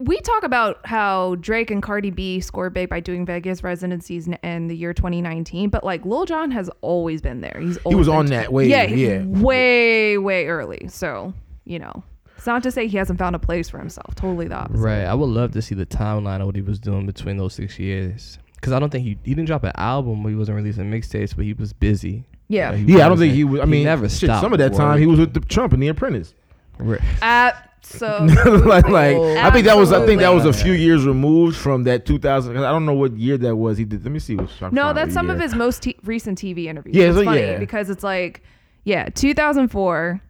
[0.00, 4.32] we talk about how Drake and Cardi B scored big by doing Vegas residencies in,
[4.42, 7.58] in the year 2019, but like Lil Jon has always been there.
[7.60, 9.24] He's always was been on t- that way, yeah, he's yeah.
[9.24, 10.88] way way early.
[10.88, 11.34] So
[11.66, 12.02] you know,
[12.36, 14.14] it's not to say he hasn't found a place for himself.
[14.14, 14.82] Totally the opposite.
[14.82, 15.04] Right.
[15.04, 17.78] I would love to see the timeline of what he was doing between those six
[17.78, 18.38] years.
[18.60, 20.22] Because I don't think he he didn't drop an album.
[20.22, 22.24] Where he wasn't releasing mixtapes, but he was busy.
[22.48, 22.72] Yeah.
[22.74, 23.60] You know, Yeah, I don't think he was.
[23.60, 24.42] I mean, never shit, stopped.
[24.42, 26.34] some of that time he was with the Trump and The Apprentice.
[26.78, 27.00] Right.
[27.22, 28.26] At so
[28.66, 29.92] like, like I think that was.
[29.92, 32.56] I think that was a few years removed from that 2000.
[32.56, 33.78] I don't know what year that was.
[33.78, 34.04] He did.
[34.04, 34.36] Let me see.
[34.36, 36.94] What, I'm No, that's the some of his most t- recent TV interviews.
[36.94, 37.58] Yeah, it's so- funny yeah.
[37.58, 38.42] because it's like,
[38.84, 40.20] yeah, 2004.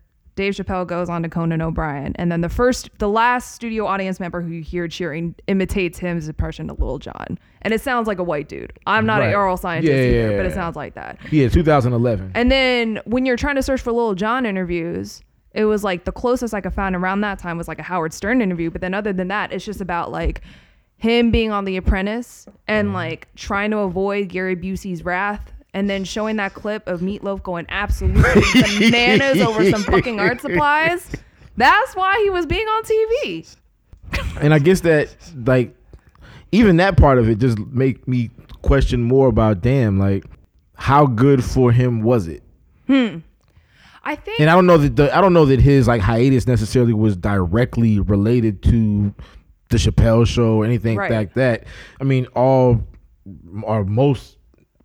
[0.41, 4.19] Dave Chappelle goes on to Conan O'Brien, and then the first, the last studio audience
[4.19, 8.19] member who you hear cheering imitates his impression of Little John, and it sounds like
[8.19, 8.73] a white dude.
[8.87, 9.29] I'm not Right.
[9.29, 11.19] an oral scientist Yeah, either, yeah, but it sounds like that.
[11.31, 12.31] Yeah, 2011.
[12.35, 15.21] And then when you're trying to search for Little John interviews,
[15.53, 18.15] it was like the closest I could find around that time was like a Howard
[18.15, 18.71] Stern interview.
[18.71, 20.41] But then other than that, it's just about like
[20.97, 22.95] him being on The Apprentice and mm-hmm.
[22.95, 25.53] like trying to avoid Gary Busey's wrath.
[25.73, 28.23] And then showing that clip of Meatloaf going absolutely
[28.91, 31.11] bananas over some fucking art supplies.
[31.57, 33.57] That's why he was being on TV.
[34.41, 35.15] and I guess that
[35.47, 35.75] like
[36.53, 38.31] even that part of it just make me
[38.63, 40.25] question more about damn like
[40.75, 42.43] how good for him was it?
[42.89, 43.19] Hmm.
[44.03, 46.47] I think And I don't know that the I don't know that his like hiatus
[46.49, 49.15] necessarily was directly related to
[49.69, 51.11] the Chappelle show or anything Right.
[51.13, 51.65] like that.
[52.01, 52.83] I mean, all
[53.63, 54.39] or most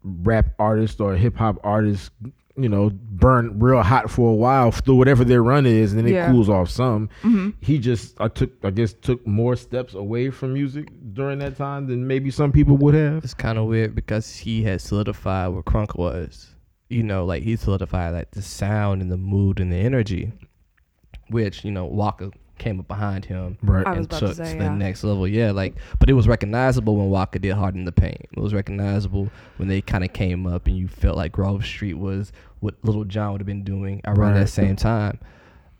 [0.05, 2.11] rap artist or hip hop artist,
[2.55, 6.13] you know, burn real hot for a while through whatever their run is, and then
[6.13, 7.09] it cools off some.
[7.23, 7.49] Mm-hmm.
[7.59, 11.87] He just I took I guess took more steps away from music during that time
[11.87, 13.23] than maybe some people would have.
[13.23, 16.51] It's kind of weird because he had solidified what Crunk was.
[16.87, 20.31] You know, like he solidified like the sound and the mood and the energy,
[21.29, 23.85] which you know Waka came up behind him Right.
[23.85, 24.75] And about to took say, to the yeah.
[24.75, 25.27] next level.
[25.27, 28.21] Yeah, like, but it was recognizable when Waka did "Hard in the Paint.
[28.31, 31.95] It was recognizable when they kind of came up, and you felt like Grove Street
[31.95, 34.39] was what Little John would have been doing around Right.
[34.41, 35.19] that same time.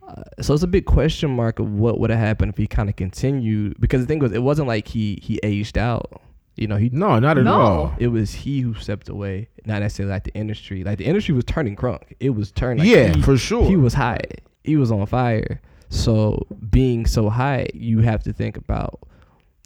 [0.08, 2.90] Uh, so it's a big question mark of what would have happened if he kind
[2.90, 3.76] of continued.
[3.80, 6.22] Because the thing was, it wasn't like he he aged out.
[6.58, 7.54] You know, he No, not at No.
[7.54, 7.94] all.
[7.98, 10.84] it was he who stepped away, not necessarily like the industry.
[10.84, 12.04] Like the industry was turning crunk.
[12.20, 12.80] It was turning.
[12.86, 13.66] Like yeah, he, for sure.
[13.68, 14.22] he was high.
[14.64, 15.60] He was on fire.
[15.96, 19.00] So being so high, you have to think about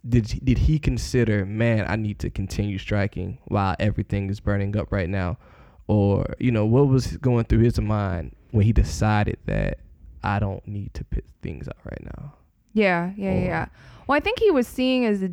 [0.08, 4.92] did did he consider, man, I need to continue striking while everything is burning up
[4.92, 5.38] right now,
[5.88, 9.80] or you know what was going through his mind when he decided that
[10.24, 12.34] I don't need to put things out right now.
[12.74, 13.66] Yeah, yeah, Or- yeah.
[14.08, 15.32] Well, I think he was seeing as a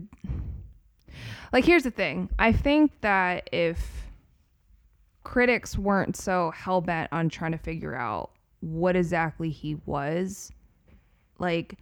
[1.52, 2.30] like here's the thing.
[2.38, 4.04] I think that if
[5.22, 8.30] critics weren't so hell bent on trying to figure out
[8.60, 10.50] what exactly he was,
[11.38, 11.78] like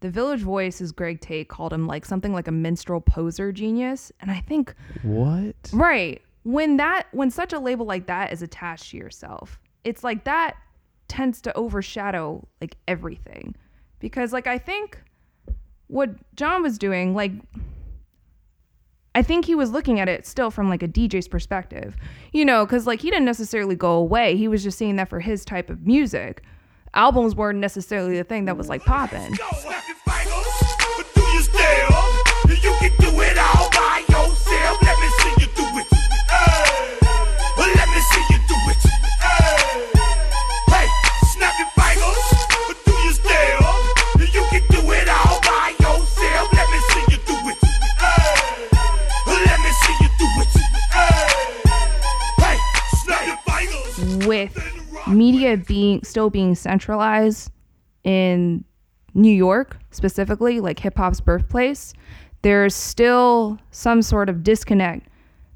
[0.00, 4.12] the Village Voice, as Greg Tate called him, like something like a minstrel poser genius,
[4.20, 5.56] and I think What?
[5.72, 6.22] Right.
[6.42, 10.56] When that when such a label like that is attached to yourself, it's like that
[11.08, 13.54] tends to overshadow like everything.
[13.98, 15.02] Because like I think
[15.88, 17.32] what John was doing, like
[19.14, 21.96] I think he was looking at it still from like a DJ's perspective.
[22.32, 24.36] You know, cuz like he didn't necessarily go away.
[24.36, 26.42] He was just seeing that for his type of music.
[26.96, 29.32] Albums weren't necessarily the thing that was like popping.
[29.32, 30.48] Go, snap your fingers,
[30.96, 31.92] but do you still?
[32.48, 34.80] You can do it all by yourself.
[34.80, 35.86] Let me see you do it.
[36.32, 36.96] Hey,
[37.76, 38.80] let me see you do it.
[39.20, 39.92] Hey,
[40.72, 40.88] hey,
[41.36, 42.16] snap your fingers,
[42.66, 43.76] but do you still?
[44.32, 46.48] You can do it all by yourself.
[46.50, 47.58] Let me see you do it.
[48.00, 48.40] Hey,
[49.44, 50.48] let me see you do it.
[50.96, 51.28] Hey,
[52.40, 52.56] hey,
[53.04, 54.26] snap your fingers.
[54.26, 54.75] with
[55.08, 57.50] media being still being centralized
[58.04, 58.64] in
[59.14, 61.94] New York specifically, like hip hop's birthplace,
[62.42, 65.08] there's still some sort of disconnect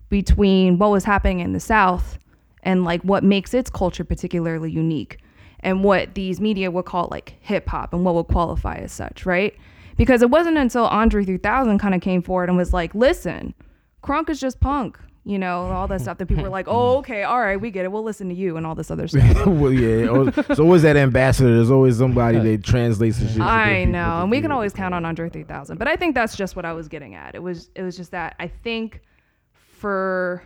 [0.08, 2.18] between what was happening in the South
[2.62, 5.18] and like what makes its culture particularly unique
[5.60, 9.26] and what these media would call like hip hop and what would qualify as such,
[9.26, 9.54] right?
[9.96, 13.54] Because it wasn't until Andre 3000 kind of came forward and was like, listen,
[14.02, 14.98] crunk is just punk,
[15.30, 17.84] you know, all that stuff that people were like, oh, okay, all right, we get
[17.84, 17.92] it.
[17.92, 19.22] We'll listen to you and all this other stuff.
[19.46, 20.08] well, yeah.
[20.08, 21.54] oh, So what's that ambassador?
[21.54, 23.40] There's always somebody that translates the shit.
[23.40, 25.78] I people know, and we can always count on Andre 3000.
[25.78, 27.36] But I think that's just what I was getting at.
[27.36, 29.02] It was it was just that I think
[29.52, 30.42] for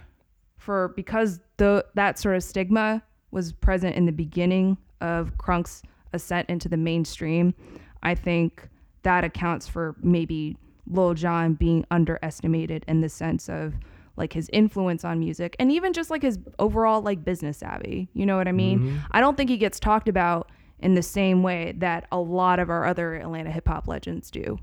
[0.58, 6.50] for because the that sort of stigma was present in the beginning of Crunk's ascent
[6.50, 7.54] into the mainstream,
[8.02, 8.68] I think
[9.02, 13.74] that accounts for maybe Lil Jon being underestimated in the sense of
[14.16, 18.08] like his influence on music and even just like his overall like business savvy.
[18.14, 18.80] You know what I mean?
[18.80, 18.98] Mm-hmm.
[19.10, 22.70] I don't think he gets talked about in the same way that a lot of
[22.70, 24.58] our other Atlanta hip hop legends do.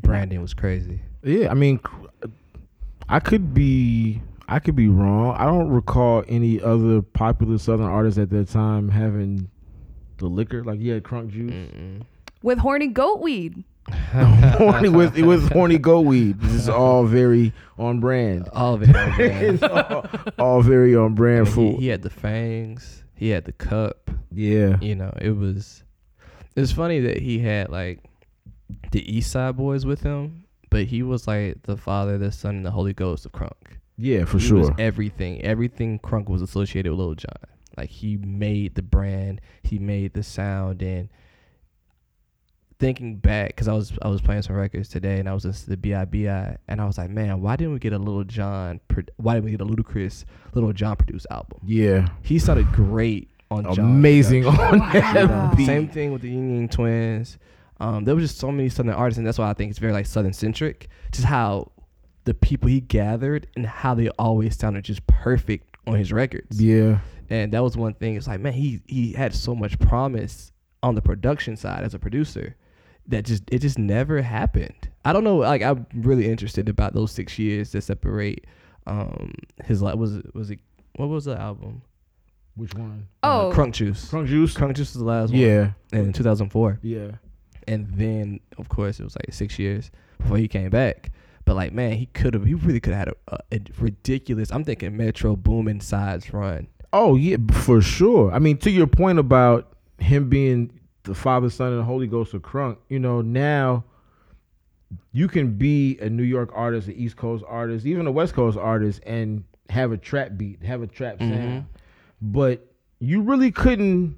[0.00, 1.00] Brandon was crazy.
[1.22, 1.80] Yeah, I mean,
[3.08, 5.36] I could be I could be wrong.
[5.36, 9.50] I don't recall any other popular Southern artists at that time having
[10.18, 10.64] the liquor.
[10.64, 12.02] Like you had Crunk Juice, Mm-mm.
[12.42, 13.64] With horny goat weed.
[14.12, 16.40] horny with with horny go weed.
[16.40, 18.48] This is all very on brand.
[18.52, 18.94] All of it.
[18.94, 19.64] on brand.
[19.64, 20.06] all,
[20.38, 21.80] all very on brand he, food.
[21.80, 23.02] he had the fangs.
[23.14, 24.10] He had the cup.
[24.34, 25.84] Yeah, You know, it was.
[26.56, 28.00] it's funny that he had like
[28.92, 32.66] the East Side Boys with him, but he was like the Father, the Son, and
[32.66, 33.76] the Holy Ghost of Crunk.
[33.98, 34.76] yeah, for He was sure.
[34.78, 35.42] everything.
[35.42, 37.30] Everything Crunk was associated with Lil Jon.
[37.76, 41.08] Like he made the brand, he made the sound, and
[42.82, 45.64] thinking back, because I was I was playing some records today, and I was listening
[45.64, 46.56] to the B.I.B.I.
[46.68, 48.80] and I was like, man, why didn't we get a Little John?
[49.16, 51.60] Why didn't we get a Ludacris Little John produced album?
[51.64, 54.80] Yeah, He sounded great on amazing production.
[54.80, 55.54] on that You know, Wow.
[55.56, 55.66] beat.
[55.66, 57.38] Same thing with the Ying Yang Twins.
[57.80, 59.92] Um, there was just so many Southern artists, and that's why I think it's very
[59.92, 60.88] like Southern centric.
[61.12, 61.70] Just how
[62.24, 66.60] the people he gathered and how they always sounded just perfect on his records.
[66.62, 66.98] Yeah,
[67.30, 68.16] And that was one thing.
[68.16, 71.98] It's like, man, he he had so much promise on the production side as a
[71.98, 72.56] producer
[73.08, 74.88] that just it just never happened.
[75.04, 75.36] I don't know.
[75.36, 78.46] Like I'm really interested about those six years that separate
[78.86, 79.32] um
[79.64, 79.96] his life.
[79.96, 80.60] Was it was it
[80.96, 81.82] what was the album?
[82.54, 83.08] which one?
[83.22, 84.10] Uh, Oh, Crunk Juice.
[84.10, 84.54] Crunk Juice.
[84.54, 85.38] Crunk Juice was the last one.
[85.40, 86.80] Yeah, in 2004.
[86.82, 87.12] yeah.
[87.66, 91.10] and then of course it was like six years before he came back.
[91.46, 94.52] But like, man, he could have, he really could have had a, a, a ridiculous.
[94.52, 96.68] I'm thinking Metro Boomin sides run.
[96.92, 98.30] Oh yeah, for sure.
[98.32, 102.34] I mean, to your point about him being the Father, Son, and the Holy Ghost
[102.34, 103.84] of Crunk, you know, now
[105.12, 108.58] you can be a New York artist, an East Coast artist, even a West Coast
[108.58, 111.28] artist, and have a trap beat, have a trap Mhm.
[111.28, 111.64] sound.
[112.20, 112.66] But
[113.00, 114.16] you really couldn't,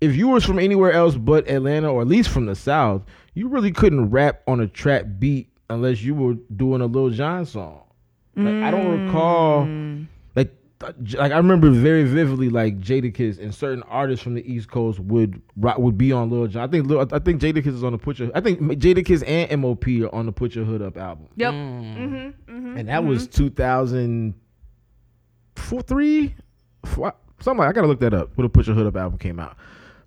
[0.00, 3.48] if you was from anywhere else but Atlanta, or at least from the South, you
[3.48, 7.82] really couldn't rap on a trap beat unless you were doing a Lil Jon song.
[8.34, 10.06] Like, I don't recall Mm.
[10.82, 15.40] Like I remember very vividly like Jadakiss and certain artists from the East Coast would
[15.56, 16.68] would be on Lil Jon.
[16.68, 19.62] I think Lil, I think Jadakiss is on the Put Your I think Jadakiss and
[19.62, 21.28] MOP are on the Put Your Hood Up album.
[21.36, 21.54] Yep.
[21.54, 21.96] Mm.
[21.96, 26.34] Mm-hmm, mm-hmm, And that was 2004 3
[26.84, 28.96] four, something like I got to look that up when the Put Your Hood Up
[28.96, 29.56] album came out.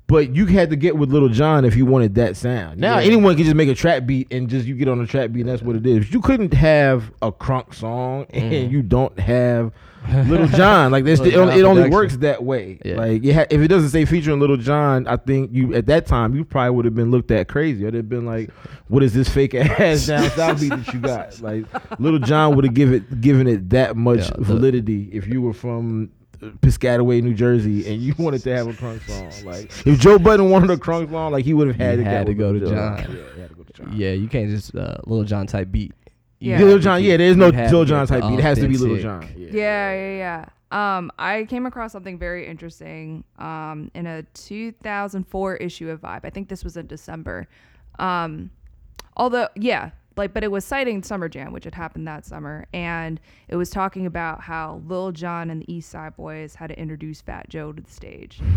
[0.07, 2.79] But you had to get with Little John if you wanted that sound.
[2.79, 3.05] Now Yeah.
[3.07, 5.41] anyone can just make a trap beat and just you get on a trap beat
[5.41, 6.13] and that's what it is.
[6.13, 8.71] You couldn't have a crunk song and Mm.
[8.71, 9.71] you don't have
[10.27, 10.91] Little John.
[10.91, 11.91] Like this, it, only, it only production.
[11.91, 12.77] works that way.
[12.85, 12.97] Yeah.
[12.97, 16.05] Like it ha- if it doesn't say featuring Little John, I think you at that
[16.05, 17.83] time you probably would have been looked at crazy.
[17.85, 18.51] Or they'd been like,
[18.87, 21.65] "What is this fake ass down south beat that you got?" Like
[21.99, 25.53] Little John would have given it given it that much Yeah, validity if you were
[25.53, 26.11] from.
[26.39, 29.31] Piscataway, New Jersey, and you wanted to have a crunk song.
[29.45, 32.09] Like if Joe Budden wanted a crunk song, like he would have had, He to,
[32.09, 32.97] had go to go to Lil Jon.
[32.97, 33.93] Yeah, had to go to John.
[33.95, 35.93] Yeah, you can't just uh, Little John type beat.
[36.39, 36.59] You Yeah.
[36.59, 38.39] Little John, yeah, there's no you have Lil to John type beat.
[38.39, 39.21] It has to be Little John.
[39.37, 39.55] Yeah, John.
[39.55, 40.45] yeah, yeah.
[40.71, 46.21] Um, I came across something very interesting um, in a 2004 issue of Vibe.
[46.23, 47.47] I think this was in December.
[47.99, 48.49] Um,
[49.15, 53.19] although, yeah, like, but it was citing Summer Jam, which had happened that summer, and
[53.47, 57.21] it was talking about how Lil Jon and the East Side Boys had to introduce
[57.21, 58.39] Fat Joe to the stage.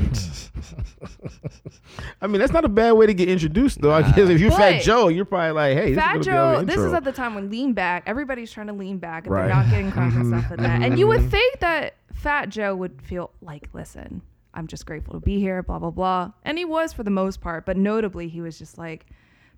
[2.21, 3.92] I mean, that's not a bad way to get introduced, though.
[3.92, 6.59] I guess if you're Fat Joe, you're probably like, hey, this Fat is gonna be
[6.59, 9.25] on Joe, this is at the time when lean back, everybody's trying to lean back
[9.25, 9.47] and Right.
[9.47, 10.83] they're not getting crunk and stuff like that.
[10.83, 11.29] And you would mm-hmm.
[11.29, 14.23] think that Fat Joe would feel like, listen,
[14.55, 16.33] I'm just grateful to be here, blah, blah, blah.
[16.44, 19.07] And he was for the most part, but notably, he was just like,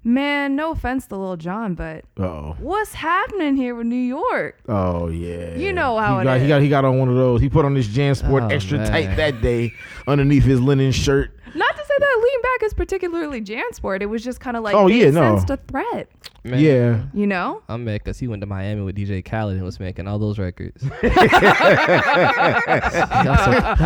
[0.04, 4.58] man, no offense to Lil Jon, but Oh, what's happening here with New York?
[4.68, 5.54] oh yeah.
[5.56, 7.40] You know how he it got, He got he got on one of those.
[7.40, 8.90] He put on his JanSport Oh, extra man.
[8.90, 9.72] tight that day
[10.06, 11.36] underneath his linen shirt.
[11.54, 14.00] Not to say that lean back is particularly Jansport.
[14.03, 15.37] It was just kind of like, Oh, made yeah, no.
[15.37, 16.09] sense to threat,
[16.44, 17.03] Man, Yeah.
[17.12, 17.62] you know?
[17.68, 20.38] I'm mad because he went to Miami with DJ Khaled and was making all those
[20.38, 20.83] records.
[20.83, 20.90] y'all,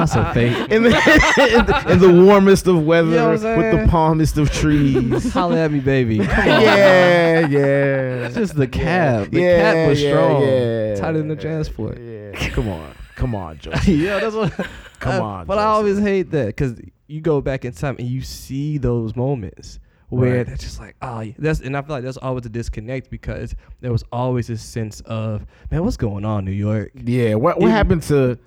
[0.06, 0.70] so, y'all fake.
[0.70, 3.88] In the, in the in the warmest of weather, You know with the saying?
[3.88, 5.32] palmest of trees.
[5.32, 6.16] Holla at me, baby.
[6.16, 8.26] Yeah, yeah.
[8.26, 9.30] It's just the cap.
[9.30, 10.42] The Yeah, cap was yeah, strong.
[10.42, 10.94] yeah.
[10.96, 11.98] Tighter than the Jansport.
[12.34, 12.48] Yeah.
[12.50, 13.72] Come on, come on, Joe.
[13.86, 14.52] yeah, that's what.
[15.00, 16.74] Come on, But I always hate that because
[17.06, 20.46] you go back in time and you see those moments where Right.
[20.46, 21.32] they're just like, oh, yeah.
[21.38, 25.00] that's and I feel like that's always a disconnect because there was always this sense
[25.02, 26.92] of, man, what's going on, New York?
[26.94, 28.38] Yeah, what what It- happened to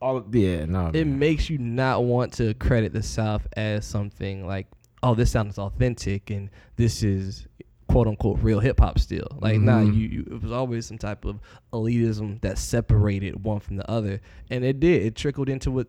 [0.00, 0.16] all?
[0.18, 0.90] Of, yeah, no.
[0.92, 4.66] It makes you not want to credit the South as something like,
[5.02, 7.46] oh, this sound is authentic and this is
[7.88, 9.26] quote unquote real hip hop still.
[9.40, 9.94] Like, nah, Mhm.
[9.94, 11.38] you, you it was always some type of
[11.72, 14.20] elitism that separated one from the other,
[14.50, 15.02] and it did.
[15.02, 15.86] It trickled into what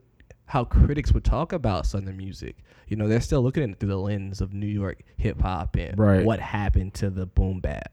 [0.50, 2.58] how critics would talk about Southern music.
[2.88, 5.76] You know, they're still looking at it through the lens of New York hip hop
[5.76, 6.26] and Right.
[6.26, 7.92] what happened to the boom bap.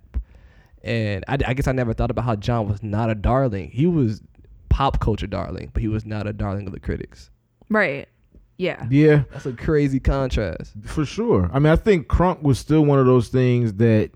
[0.83, 3.71] And I, I guess I never thought about how John was not a darling.
[3.73, 4.23] He was
[4.71, 7.31] pop culture darling, but he was not a darling of the critics.
[7.69, 8.09] Right.
[8.57, 8.87] Yeah.
[8.91, 10.73] Yeah, That's a crazy contrast.
[10.85, 11.51] for sure.
[11.53, 14.13] I mean, I think Crunk was still one of those things that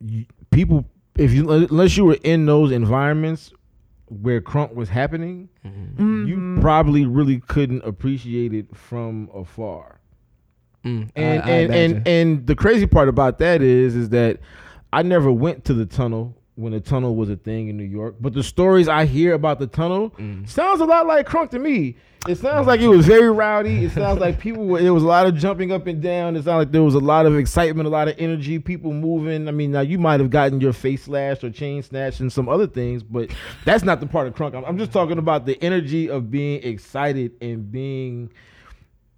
[0.00, 0.84] you, people,
[1.16, 3.52] if you unless you were in those environments
[4.08, 6.26] where Crunk was happening, Mm-hmm.
[6.26, 10.00] you probably really couldn't appreciate it from afar.
[10.84, 11.96] Mm, I- And I and, imagine.
[11.96, 14.38] and and the crazy part about that is is that
[14.92, 18.16] I never went to the tunnel when the tunnel was a thing in New York.
[18.20, 20.48] But the stories I hear about the tunnel Mm.
[20.48, 21.96] sounds a lot like Crunk to me.
[22.26, 23.84] It sounds like it was very rowdy.
[23.84, 26.34] It sounds like people were there was a lot of jumping up and down.
[26.34, 29.46] It sounded like there was a lot of excitement, a lot of energy, people moving.
[29.46, 32.48] I mean, now you might have gotten your face slashed or chain snatched and some
[32.48, 33.30] other things, but
[33.64, 34.56] that's not the part of Crunk.
[34.56, 38.30] I'm, I'm just talking about the energy of being excited and being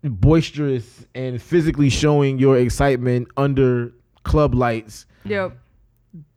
[0.03, 5.07] boisterous and physically showing your excitement under club lights.
[5.25, 5.57] Yep.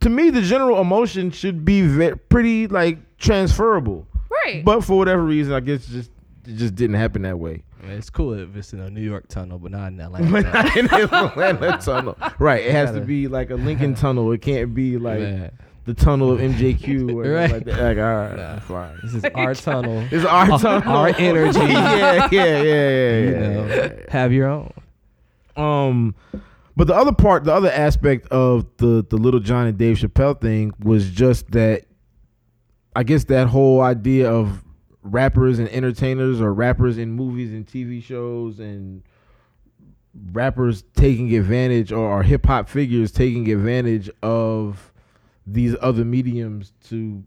[0.00, 4.06] To me, the general emotion should be ve- pretty like transferable.
[4.44, 4.64] Right.
[4.64, 6.10] But for whatever reason, I guess just
[6.46, 7.62] it just didn't happen that way.
[7.82, 10.26] I mean, it's cool if it's in a New York tunnel, but not in Atlanta.
[10.32, 10.62] But tunnel.
[10.64, 12.62] not in the Atlanta tunnel, right?
[12.64, 14.30] It has to be like a Lincoln tunnel.
[14.32, 15.50] It can't be like Man,
[15.84, 17.50] the tunnel of MJQ or Right.
[17.50, 17.80] like that.
[17.80, 18.58] Like, all right, Nah.
[18.60, 18.98] fine.
[19.02, 20.00] this is our tunnel.
[20.10, 20.92] This is our tunnel.
[20.96, 21.58] our energy.
[21.58, 23.92] yeah, yeah, yeah, yeah, you yeah, know, yeah.
[24.10, 24.72] have your own.
[25.56, 26.14] Um,
[26.76, 30.40] but the other part, the other aspect of the the Little John and Dave Chappelle
[30.40, 31.84] thing was just that.
[32.94, 34.62] I guess that whole idea of
[35.02, 39.02] rappers and entertainers, or rappers in movies and TV shows, and
[40.32, 44.92] rappers taking advantage, or, or hip hop figures taking advantage of
[45.46, 47.24] these other mediums to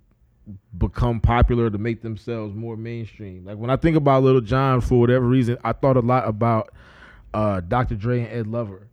[0.77, 3.45] become popular to make themselves more mainstream.
[3.45, 6.71] Like when I think about Little John, for whatever reason, I thought a lot about
[7.33, 7.95] uh, Dr.
[7.95, 8.87] Dre and Ed Lover.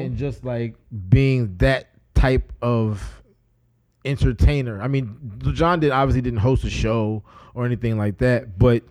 [0.00, 0.74] And just like
[1.08, 3.22] being that type of
[4.04, 4.80] entertainer.
[4.80, 5.16] I mean,
[5.54, 7.22] Jon did obviously didn't host a show
[7.54, 8.82] or anything like that, but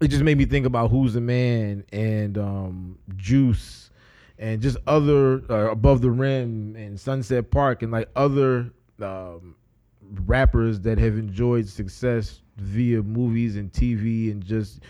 [0.00, 3.90] it just made me think about Who's the Man and um, Juice
[4.38, 8.70] and just other uh, Above the Rim and Sunset Park and like other
[9.02, 9.54] um,
[10.24, 14.80] rappers that have enjoyed success via movies and TV and just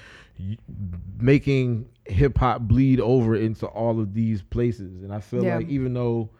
[1.18, 5.02] making hip hop bleed over into all of these places.
[5.02, 5.56] And I feel Yeah.
[5.56, 6.30] like even though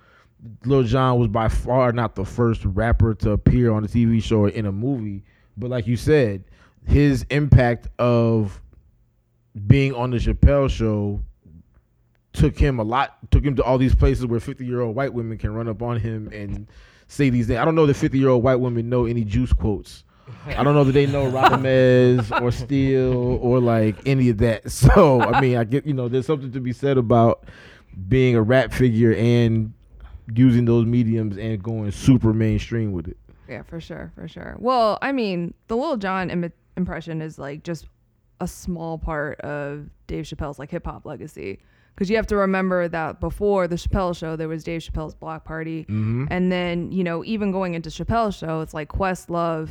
[0.64, 4.40] Lil Jon was by far not the first rapper to appear on a TV show
[4.40, 5.22] or in a movie,
[5.56, 6.44] but like you said,
[6.86, 8.60] his impact of
[9.66, 11.20] being on the Chappelle show
[12.32, 15.12] took him a lot took him to all these places where 50 year old white
[15.12, 16.68] women can run up on him and
[17.08, 17.58] say these things.
[17.58, 20.04] I don't know that 50 year old white women know any juice quotes.
[20.46, 24.62] I don't know that they know Radamez or Steele or like any of that.
[24.70, 27.44] So I mean, I get you know, there's something to be said about
[28.08, 29.72] being a rap figure and
[30.34, 33.16] using those mediums and going super mainstream with it.
[33.48, 34.56] Yeah, for sure, for sure.
[34.58, 37.86] Well, I mean, the Lil Jon Im- impression is like just
[38.40, 41.58] a small part of Dave Chappelle's like hip hop legacy.
[41.94, 45.44] Because you have to remember that before the Chappelle show, there was Dave Chappelle's Block
[45.44, 46.26] Party, Mm-hmm.
[46.30, 49.70] and then you know even going into Chappelle's show, it's like Questlove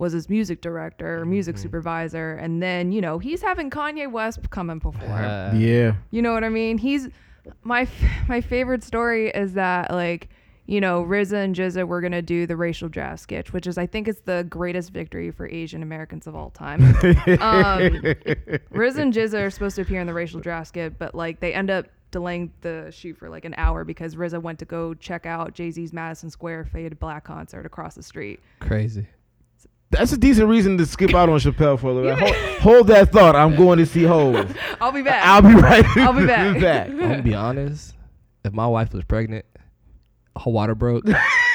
[0.00, 1.62] was his music director, music Mm-hmm.
[1.62, 5.12] supervisor, and then you know he's having Kanye West come and perform.
[5.12, 5.92] Uh, Yeah.
[6.10, 6.78] You know what I mean?
[6.78, 7.08] He's
[7.62, 10.28] my f- my favorite story is that like
[10.66, 13.86] you know RZA and GZA were gonna do the racial draft sketch, which is I
[13.86, 16.80] think it's the greatest victory for Asian Americans of all time.
[16.84, 17.80] um,
[18.72, 21.52] RZA and GZA are supposed to appear in the racial draft skit, but like they
[21.54, 25.26] end up delaying the shoot for like an hour because RZA went to go check
[25.26, 28.40] out Jay Z's Madison Square Faded Black concert across the street.
[28.60, 29.06] Crazy.
[29.90, 32.18] That's a decent reason to skip out on Chappelle for a little bit.
[32.20, 33.34] Hold, hold that thought.
[33.34, 34.56] I'm going to see Hove.
[34.80, 35.26] I'll be back.
[35.26, 35.84] I'll be right.
[35.96, 36.56] I'll be back.
[36.90, 37.94] I'm gonna be honest.
[38.44, 39.44] If my wife was pregnant,
[40.42, 41.04] her water broke,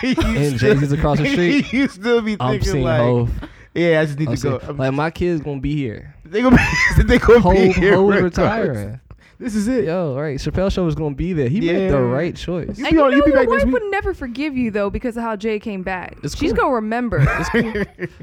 [0.04, 0.18] and
[0.58, 3.32] still- Jay-Z's across the street, you still be I'm thinking seeing like, Hove.
[3.74, 4.60] yeah, I just need I'm to go.
[4.60, 6.14] seeing, like my kids gonna be here.
[6.26, 6.58] they gonna
[6.98, 8.38] be, they gonna be Hove, here Hove regardless.
[8.38, 9.00] retiring.
[9.38, 9.86] This is it.
[9.86, 10.38] Yo, all right.
[10.38, 11.50] Chappelle show was gonna be there.
[11.50, 12.78] He made the right choice.
[12.78, 13.74] You And be you on- know you be your back next wife week?
[13.84, 16.18] would never forgive you though because of how Jay came back.
[16.24, 16.62] It's She's cool.
[16.64, 17.20] gonna remember.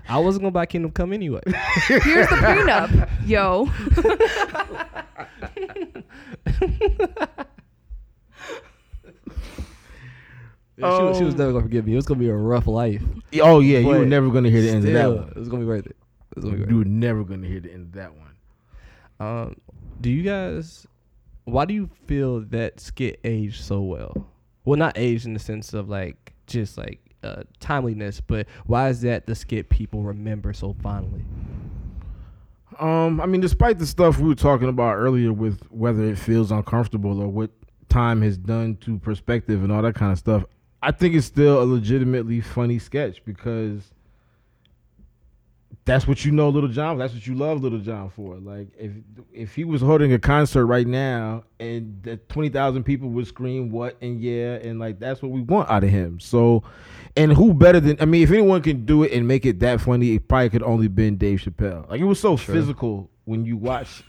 [0.08, 1.40] I wasn't gonna buy Kingdom Come anyway.
[1.86, 3.68] Here's the prenup, yo.
[10.78, 11.92] Yeah, she, was, she was Um, never gonna forgive me.
[11.92, 13.02] It was gonna be a rough life.
[13.40, 15.32] Oh yeah, you were never gonna hear the end of Still, that it one.
[15.36, 15.96] was gonna be worth it.
[16.30, 16.78] It was gonna be worth You it.
[16.78, 18.30] were never gonna hear the end of that one.
[19.20, 19.56] Um,
[20.00, 20.86] do you guys?
[21.44, 24.28] Why do you feel that skit aged so well?
[24.64, 29.00] Well, not aged in the sense of like just like uh, timeliness, but why is
[29.02, 31.24] that the skit people remember so fondly?
[32.78, 36.50] Um, I mean, despite the stuff we were talking about earlier with whether it feels
[36.50, 37.50] uncomfortable or what
[37.88, 40.44] time has done to perspective and all that kind of stuff,
[40.82, 43.92] I think it's still a legitimately funny sketch because
[45.84, 46.98] that's what you know Little John.
[46.98, 48.36] That's what you love Little John for.
[48.36, 48.92] Like if
[49.32, 53.70] if he was holding a concert right now and the twenty thousand people would scream
[53.70, 56.20] what and yeah and like that's what we want out of him.
[56.20, 56.62] So,
[57.16, 59.80] and who better than I mean, if anyone can do it and make it that
[59.80, 61.88] funny, it probably could only been Dave Chappelle.
[61.90, 64.02] Like it was so physical when you watch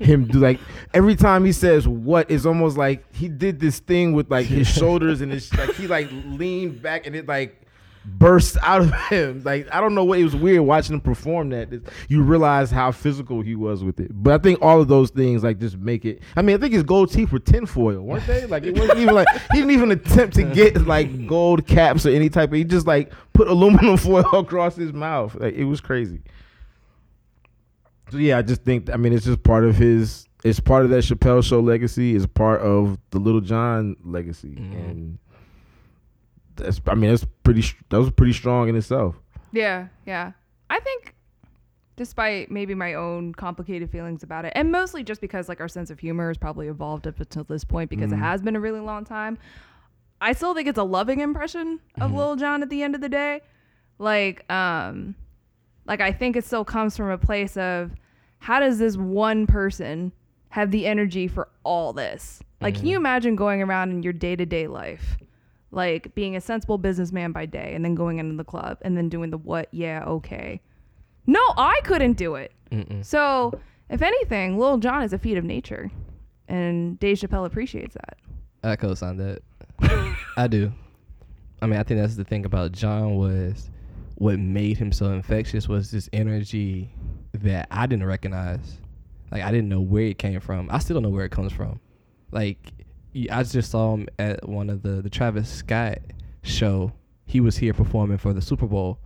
[0.00, 0.60] him do like
[0.92, 4.68] every time he says what it's almost like he did this thing with like his
[4.74, 7.61] shoulders and it's like he like leaned back and it like
[8.04, 9.42] burst out of him.
[9.44, 11.68] Like I don't know what it was weird watching him perform that.
[12.08, 14.10] You realize how physical he was with it.
[14.12, 16.20] But I think all of those things like just make it.
[16.36, 18.46] I mean, I think his gold teeth were tinfoil, weren't they?
[18.46, 22.10] Like it wasn't even like he didn't even attempt to get like gold caps or
[22.10, 22.54] any type of.
[22.56, 25.34] He just like put aluminum foil across his mouth.
[25.34, 26.20] Like it was crazy.
[28.10, 28.90] So yeah, I just think.
[28.90, 30.28] I mean, it's just part of his.
[30.44, 32.16] It's part of that Chappelle Show legacy.
[32.16, 34.90] It's part of the Little John legacy, Mhm.
[34.90, 35.18] and
[36.56, 36.80] that's.
[36.86, 37.64] I mean, that's pretty.
[37.90, 39.16] That was pretty strong in itself.
[39.52, 40.32] Yeah, yeah.
[40.70, 41.14] I think
[41.96, 45.90] despite maybe my own complicated feelings about it, and mostly just because like our sense
[45.90, 48.20] of humor has probably evolved up until this point because it Mhm.
[48.20, 49.38] has been a really long time.
[50.20, 53.08] I still think it's a loving impression of Lil Jon at the end of the
[53.08, 53.40] day.
[53.98, 55.14] Like, um,
[55.84, 57.90] like I think it still comes from a place of
[58.38, 60.12] how does this one person
[60.50, 62.40] have the energy for all this?
[62.60, 65.16] Like, can you imagine going around in your day to day life,
[65.72, 69.08] like being a sensible businessman by day and then going into the club and then
[69.08, 70.60] doing the what, yeah, okay.
[71.26, 72.52] No, I couldn't do it.
[72.70, 73.04] Mm-mm.
[73.04, 73.58] So,
[73.88, 75.90] if anything, Lil Jon is a feat of nature.
[76.48, 78.18] And Dave Chappelle appreciates that.
[78.62, 79.42] I co-sign that.
[80.36, 80.72] I do.
[81.60, 83.70] I mean, I think that's the thing about Jon was
[84.16, 86.90] what made him so infectious was this energy
[87.32, 88.78] that I didn't recognize.
[89.30, 90.68] Like I didn't know where it came from.
[90.70, 91.80] I still don't know where it comes from.
[92.30, 92.72] Like
[93.30, 95.98] I just saw him at one of the the Travis Scott
[96.42, 96.92] show.
[97.26, 98.98] He was here performing for the Super Bowl,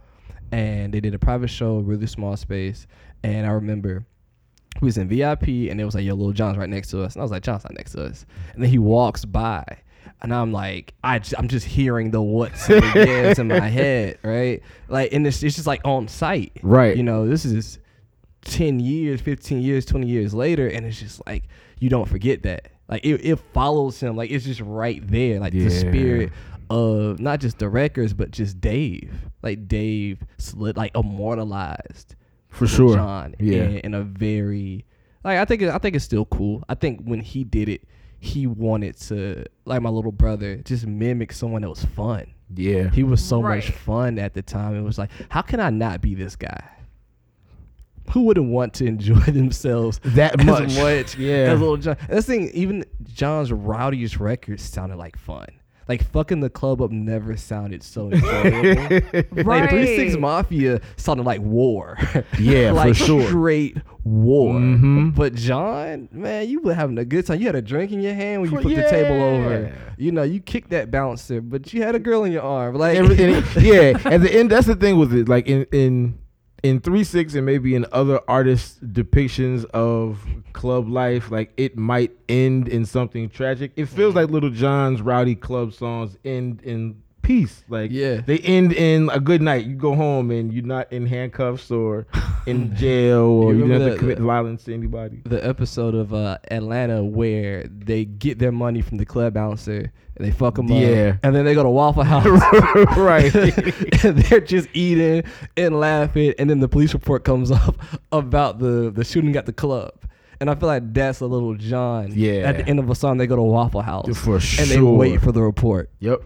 [0.52, 2.86] and they did a private show, really small space.
[3.22, 4.07] And I remember
[4.80, 7.14] we was in VIP, and it was like, "Yo, Lil Jon's right next to us,"
[7.14, 9.64] and I was like, "Jon's not next to us." And then he walks by,
[10.22, 13.68] and I'm like, I j- I'm just hearing the what's and the yes in my
[13.68, 14.62] head, right?
[14.88, 16.96] Like, and it's, it's just like on site, Right.
[16.96, 17.78] You know, this is
[18.42, 21.44] ten years, fifteen years, twenty years later, and it's just like
[21.80, 22.68] you don't forget that.
[22.89, 26.32] Like it, it follows him, like it's just right there, like the spirit
[26.70, 29.12] of not just the records, but just Dave.
[29.43, 32.14] Like Dave slid, like immortalized
[32.49, 32.95] For sure.
[32.97, 33.34] Jon.
[33.39, 33.62] Yeah.
[33.64, 34.84] in, in a very
[35.24, 36.62] like I think I think it's still cool.
[36.68, 37.82] I think when he did it,
[38.20, 42.26] he wanted to like my little brother just mimic someone that was fun.
[42.55, 42.91] Yeah.
[42.91, 44.76] He was so much fun at the time.
[44.76, 46.62] It was like, how can I not be this guy?
[48.11, 50.76] Who wouldn't want to enjoy themselves That as much.
[50.76, 51.52] much Yeah.
[51.52, 51.96] as Little John?
[52.09, 55.46] And This thing, even Jon's rowdiest records sounded like fun.
[55.88, 59.44] Like fucking the club up never sounded so enjoyable.
[59.44, 61.96] Like Three Six Mafia sounded like war.
[62.40, 63.22] Yeah, for like sure.
[63.28, 64.54] Straight war.
[64.54, 65.14] Mhm.
[65.14, 67.38] But Jon, man, you were having a good time.
[67.38, 69.72] You had a drink in your hand when you For- put the table over.
[69.96, 72.74] You know, you kicked that bouncer, but you had a girl in your arm.
[72.74, 75.28] Like Every- and yeah, at the end, that's the thing with it.
[75.28, 76.18] Like in in
[76.62, 82.12] in three six and maybe in other artists' depictions of club life, like it might
[82.28, 83.72] end in something tragic.
[83.76, 84.16] It feels Mm.
[84.16, 86.96] like Little John's rowdy club songs end in
[87.27, 87.64] peace.
[87.68, 88.20] Like Yeah.
[88.24, 89.66] they end in a good night.
[89.66, 92.07] You go home and you're not in handcuffs or
[92.47, 95.22] in jail or You you, don't have to commit that- violence to anybody.
[95.24, 100.27] the episode of uh, Atlanta where they get their money from the club bouncer and
[100.27, 101.11] they fuck them Yeah.
[101.14, 102.24] up, and then they go to Waffle House,
[102.97, 103.35] right.
[104.05, 105.22] and they're just eating
[105.59, 107.77] and laughing, and then the police report comes up
[108.12, 109.93] about the the shooting at the club.
[110.41, 112.12] And I feel like that's a little John.
[112.14, 112.49] Yeah.
[112.49, 114.62] At the end of a song, they go to Waffle House For sure.
[114.62, 115.91] and they wait for the report.
[116.01, 116.22] Yep.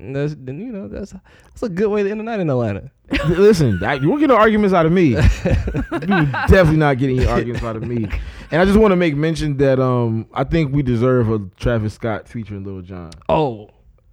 [0.00, 2.90] That's then you know that's that's a good way to end the night in Atlanta.
[3.28, 5.08] Listen, I, you won't get no arguments out of me.
[5.14, 8.08] you definitely not getting any arguments out of me.
[8.50, 11.94] And I just want to make mention that um I think we deserve a Travis
[11.94, 13.10] Scott featuring Lil Jon.
[13.28, 13.68] Oh,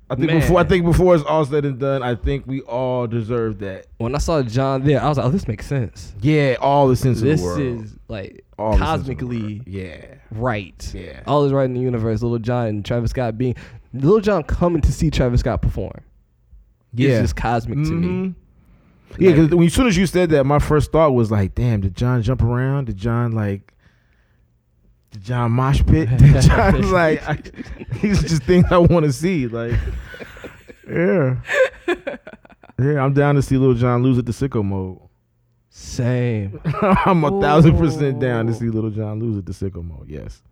[0.09, 0.39] I think Man.
[0.41, 3.85] before I think before it's all said and done, I think we all deserve that.
[3.99, 6.13] when I saw Jon there, I was like, oh, this makes sense.
[6.19, 7.83] Yeah, all the sense This of the world.
[7.83, 9.61] This is like all the sense of the cosmically.
[9.67, 10.15] Yeah.
[10.31, 10.91] right.
[10.95, 11.21] Yeah.
[11.27, 12.23] All is right in the universe.
[12.23, 13.55] Little John and Travis Scott being
[13.93, 16.01] Little John coming to see Travis Scott perform.
[16.93, 17.09] Yeah.
[17.09, 18.07] It's just cosmic to me.
[18.07, 18.35] Mhm.
[19.17, 21.81] Yeah, because when as soon as you said that, my first thought was like, "Damn,
[21.81, 22.85] did Jon jump around?
[22.85, 23.73] Did Jon like,
[25.11, 26.09] did Jon mosh pit?
[26.17, 27.27] Did Jon like?
[27.27, 27.39] I,
[28.01, 29.47] these are just things I want to see.
[29.47, 29.73] Like,
[30.87, 31.37] yeah,
[32.79, 34.99] yeah, I'm down to see Little John lose it the sicko mode.
[35.71, 36.59] Same.
[36.81, 40.07] I'm a thousand percent down to see Little John lose at the sicko mode.
[40.07, 40.43] Yes,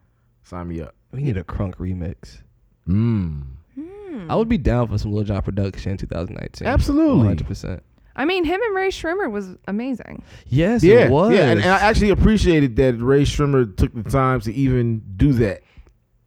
[0.44, 0.96] sign me up.
[1.12, 2.42] We need a crunk remix.
[2.88, 3.44] Mm.
[3.76, 4.32] Hmm.
[4.32, 6.68] I would be down for some Lil Jon production in 2019.
[6.68, 7.36] Absolutely.
[7.36, 7.82] 100%.
[8.16, 10.24] I mean, him and Rae Sremmurd was amazing.
[10.48, 11.34] Yes, Yeah, it was.
[11.34, 15.34] yeah, and, and I actually appreciated that Rae Sremmurd took the time to even do
[15.34, 15.62] that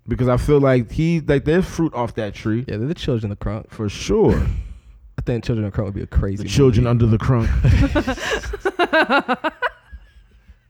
[0.07, 3.33] because I feel like he like there's fruit off that tree yeah, they're the children
[3.33, 3.71] of the crunk.
[3.71, 4.41] for sure.
[5.19, 6.91] I think Children of the Crunk would be a crazy the children movie.
[6.91, 7.51] under the crunk.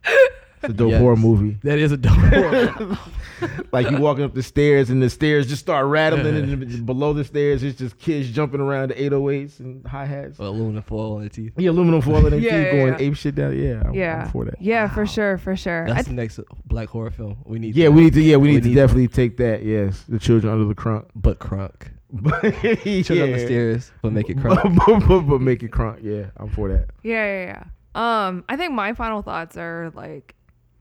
[0.04, 1.00] it's a dope Yes.
[1.00, 1.58] horror movie.
[1.62, 2.16] That is a dope.
[3.72, 7.24] Like you walking up the stairs and the stairs just start rattling, and below the
[7.24, 10.38] stairs it's just kids jumping around the 808s and hi hats.
[10.38, 11.52] With aluminum foil on their teeth.
[11.56, 12.98] Yeah, aluminum foil and Yeah, kids yeah, going yeah.
[12.98, 13.58] ape shit down.
[13.58, 14.22] Yeah, I'm, yeah.
[14.24, 14.60] I'm for that.
[14.60, 15.88] Yeah, for sure, for sure.
[15.88, 17.38] I That's the next black horror film.
[17.44, 17.76] We need.
[17.76, 17.92] Yeah, that.
[17.92, 18.22] we need to.
[18.22, 19.62] Yeah, we We need to need definitely take that.
[19.62, 21.06] Yes, the children under the crunk.
[21.14, 21.88] But crunk.
[22.12, 23.44] But Children on the yeah.
[23.46, 24.76] stairs, but make it crunk.
[24.86, 26.02] but, but, but make it crunk.
[26.02, 26.88] Yeah, I'm for that.
[27.04, 27.64] Yeah, yeah, yeah.
[27.94, 30.34] Um, I think my final thoughts are like,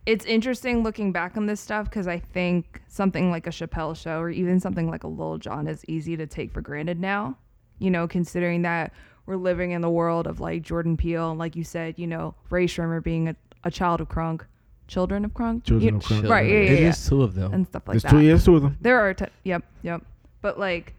[0.09, 4.19] it's interesting looking back on this stuff because I think something like a Chappelle show
[4.19, 7.37] or even something like a Lil Jon is easy to take for granted now.
[7.77, 8.91] You know, considering that
[9.25, 12.33] we're living in the world of like Jordan Peele and like you said, you know,
[12.49, 14.41] Rae Sremmurd being a, a child of crunk,
[14.87, 16.29] children of crunk, Children You- of crunk.
[16.29, 16.47] right?
[16.49, 16.89] Yeah, yeah, It yeah.
[16.89, 17.53] is two of them.
[17.53, 18.11] and stuff like There's that.
[18.11, 18.19] two.
[18.21, 18.77] Yeah, there's two of them.
[18.81, 20.01] There are, t- yep, yep.
[20.41, 20.93] But like,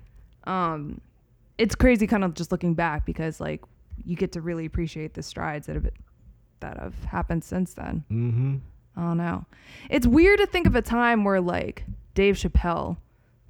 [0.44, 1.00] um,
[1.58, 3.62] it's crazy kind of just looking back because like
[4.04, 5.88] you get to really appreciate the strides that have
[6.60, 8.04] that have happened since then.
[8.10, 8.56] Mm-hmm.
[9.00, 9.46] I don't know.
[9.88, 11.84] It's weird to think of a time where like
[12.14, 12.98] Dave Chappelle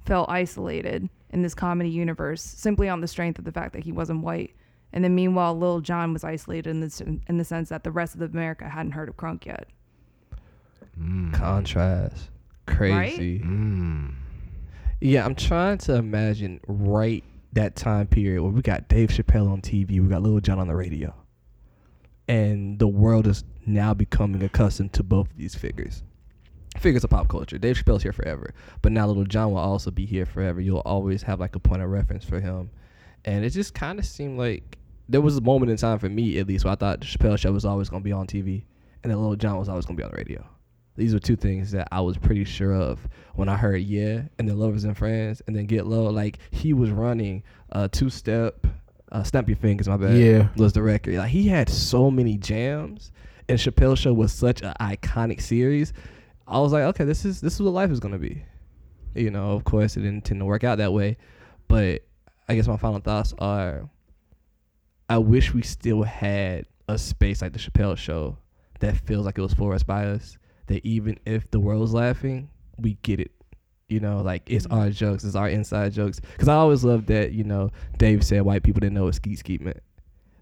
[0.05, 3.91] felt isolated in this comedy universe simply on the strength of the fact that he
[3.91, 4.55] wasn't white.
[4.93, 8.15] And then meanwhile, Lil Jon was isolated in the, in the sense that the rest
[8.15, 9.67] of America hadn't heard of crunk yet.
[11.33, 12.29] Contrast.
[12.65, 13.39] Crazy.
[13.39, 14.13] Mm.
[15.01, 17.23] Yeah, I'm trying to imagine right
[17.53, 20.67] that time period where we got Dave Chappelle on TV, we got Lil Jon on
[20.67, 21.13] the radio,
[22.27, 26.03] and the world is now becoming accustomed to both of these figures.
[26.77, 27.57] Figures of pop culture.
[27.57, 30.61] Dave Chappelle's here forever, but now Lil Jon will also be here forever.
[30.61, 32.69] You'll always have like a point of reference for him,
[33.25, 34.77] and it just kind of seemed like
[35.09, 37.37] there was a moment in time for me at least where I thought the Chappelle
[37.37, 38.63] show was always going to be on TV,
[39.03, 40.45] and then Lil Jon was always going to be on the radio.
[40.95, 44.47] These were two things that I was pretty sure of when I heard Yeah and
[44.47, 46.09] then Lovers and Friends and then Get Low.
[46.09, 48.67] Like he was running uh, two step,
[49.11, 50.17] uh, Snap Your Fingers, my bad.
[50.17, 50.49] Yeah.
[50.57, 51.15] Was the record.
[51.15, 53.11] Like he had so many jams
[53.51, 55.91] and Chappelle Show was such an iconic series.
[56.47, 58.43] I was like, okay, this is this is what life is gonna be.
[59.13, 61.17] You know, of course it didn't tend to work out that way.
[61.67, 62.03] But
[62.47, 63.89] I guess my final thoughts are
[65.09, 68.37] I wish we still had a space like the Chappelle show
[68.79, 70.37] that feels like it was for us by us.
[70.67, 73.31] That even if the world's laughing, we get it.
[73.89, 74.79] You know, like it's mm-hmm.
[74.79, 76.21] our jokes, it's our inside jokes.
[76.21, 77.33] Because I always loved that.
[77.33, 79.81] You know, Dave said white people didn't know what skeet skeet meant.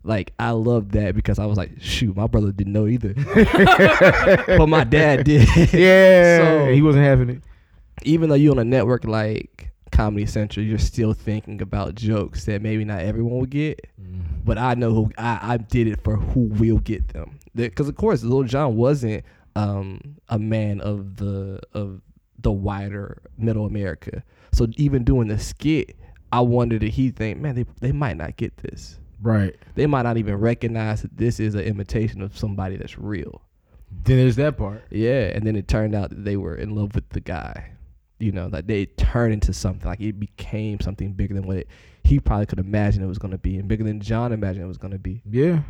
[0.04, 3.14] Like I love that because I was like, shoot, my brother didn't know either,
[4.58, 5.48] but my dad did.
[5.74, 6.38] Yeah,
[6.68, 7.42] So- he wasn't having it.
[8.04, 12.62] even though you're on a network like Comedy Central, you're still thinking about jokes that
[12.62, 13.88] maybe not everyone will get.
[14.46, 17.38] But I know who I, I did it for who will get them.
[17.56, 19.26] Because of course, Little John wasn't
[19.56, 22.02] um, a man of the of
[22.40, 24.24] the wider middle America.
[24.54, 25.96] So even doing the skit,
[26.32, 28.98] I wondered did he think, man, they they might not get this.
[29.22, 29.56] Right.
[29.76, 33.42] They might not even recognize that this is an imitation of somebody that's real.
[34.04, 34.84] Then there's that part.
[34.92, 37.72] Yeah, and then it turned out that they were in love with the guy.
[38.20, 39.88] You know, like they turned into something.
[39.88, 41.68] Like it became something bigger than what it,
[42.04, 44.68] he probably could imagine it was going to be, and bigger than Jon imagined it
[44.68, 45.22] was going to be.
[45.30, 45.62] Yeah.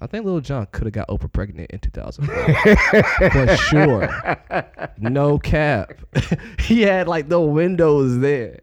[0.00, 4.36] I think Little John could have got Oprah pregnant in 2004 for sure.
[4.98, 5.92] No cap.
[6.60, 8.60] he had like the windows there.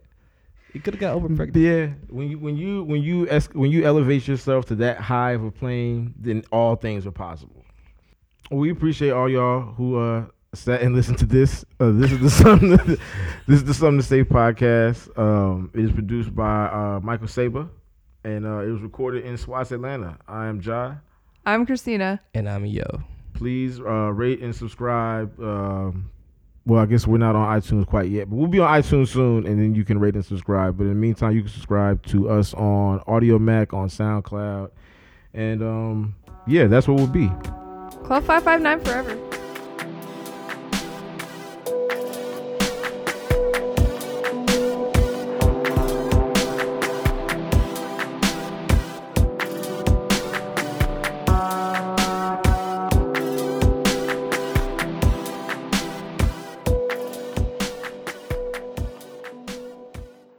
[0.73, 1.55] He could have got Oprah pregnant.
[1.65, 1.87] Yeah.
[2.09, 5.43] When you when you when you es- when you elevate yourself to that high of
[5.43, 7.63] a plane, then all things are possible.
[8.51, 11.63] We appreciate all y'all who uh sat and listened to this.
[11.79, 12.69] Uh, this is the something
[13.47, 15.15] this is the something to say podcast.
[15.17, 17.67] Um, it is produced by uh, Michael Saber,
[18.23, 20.17] and uh, it was recorded in Swats, Atlanta.
[20.27, 20.95] I am Jai.
[21.45, 22.19] I'm Christina.
[22.33, 22.83] And I'm yo.
[23.33, 25.39] please uh, rate and subscribe.
[25.39, 26.09] Um,
[26.65, 29.45] well, I guess we're not on iTunes quite yet, but we'll be on iTunes soon,
[29.45, 30.77] and then you can rate and subscribe.
[30.77, 34.71] But in the meantime, you can subscribe to us on Audiomack, on SoundCloud,
[35.33, 36.15] and um,
[36.47, 37.27] yeah, that's what we'll be.
[38.05, 39.32] Club 559 forever.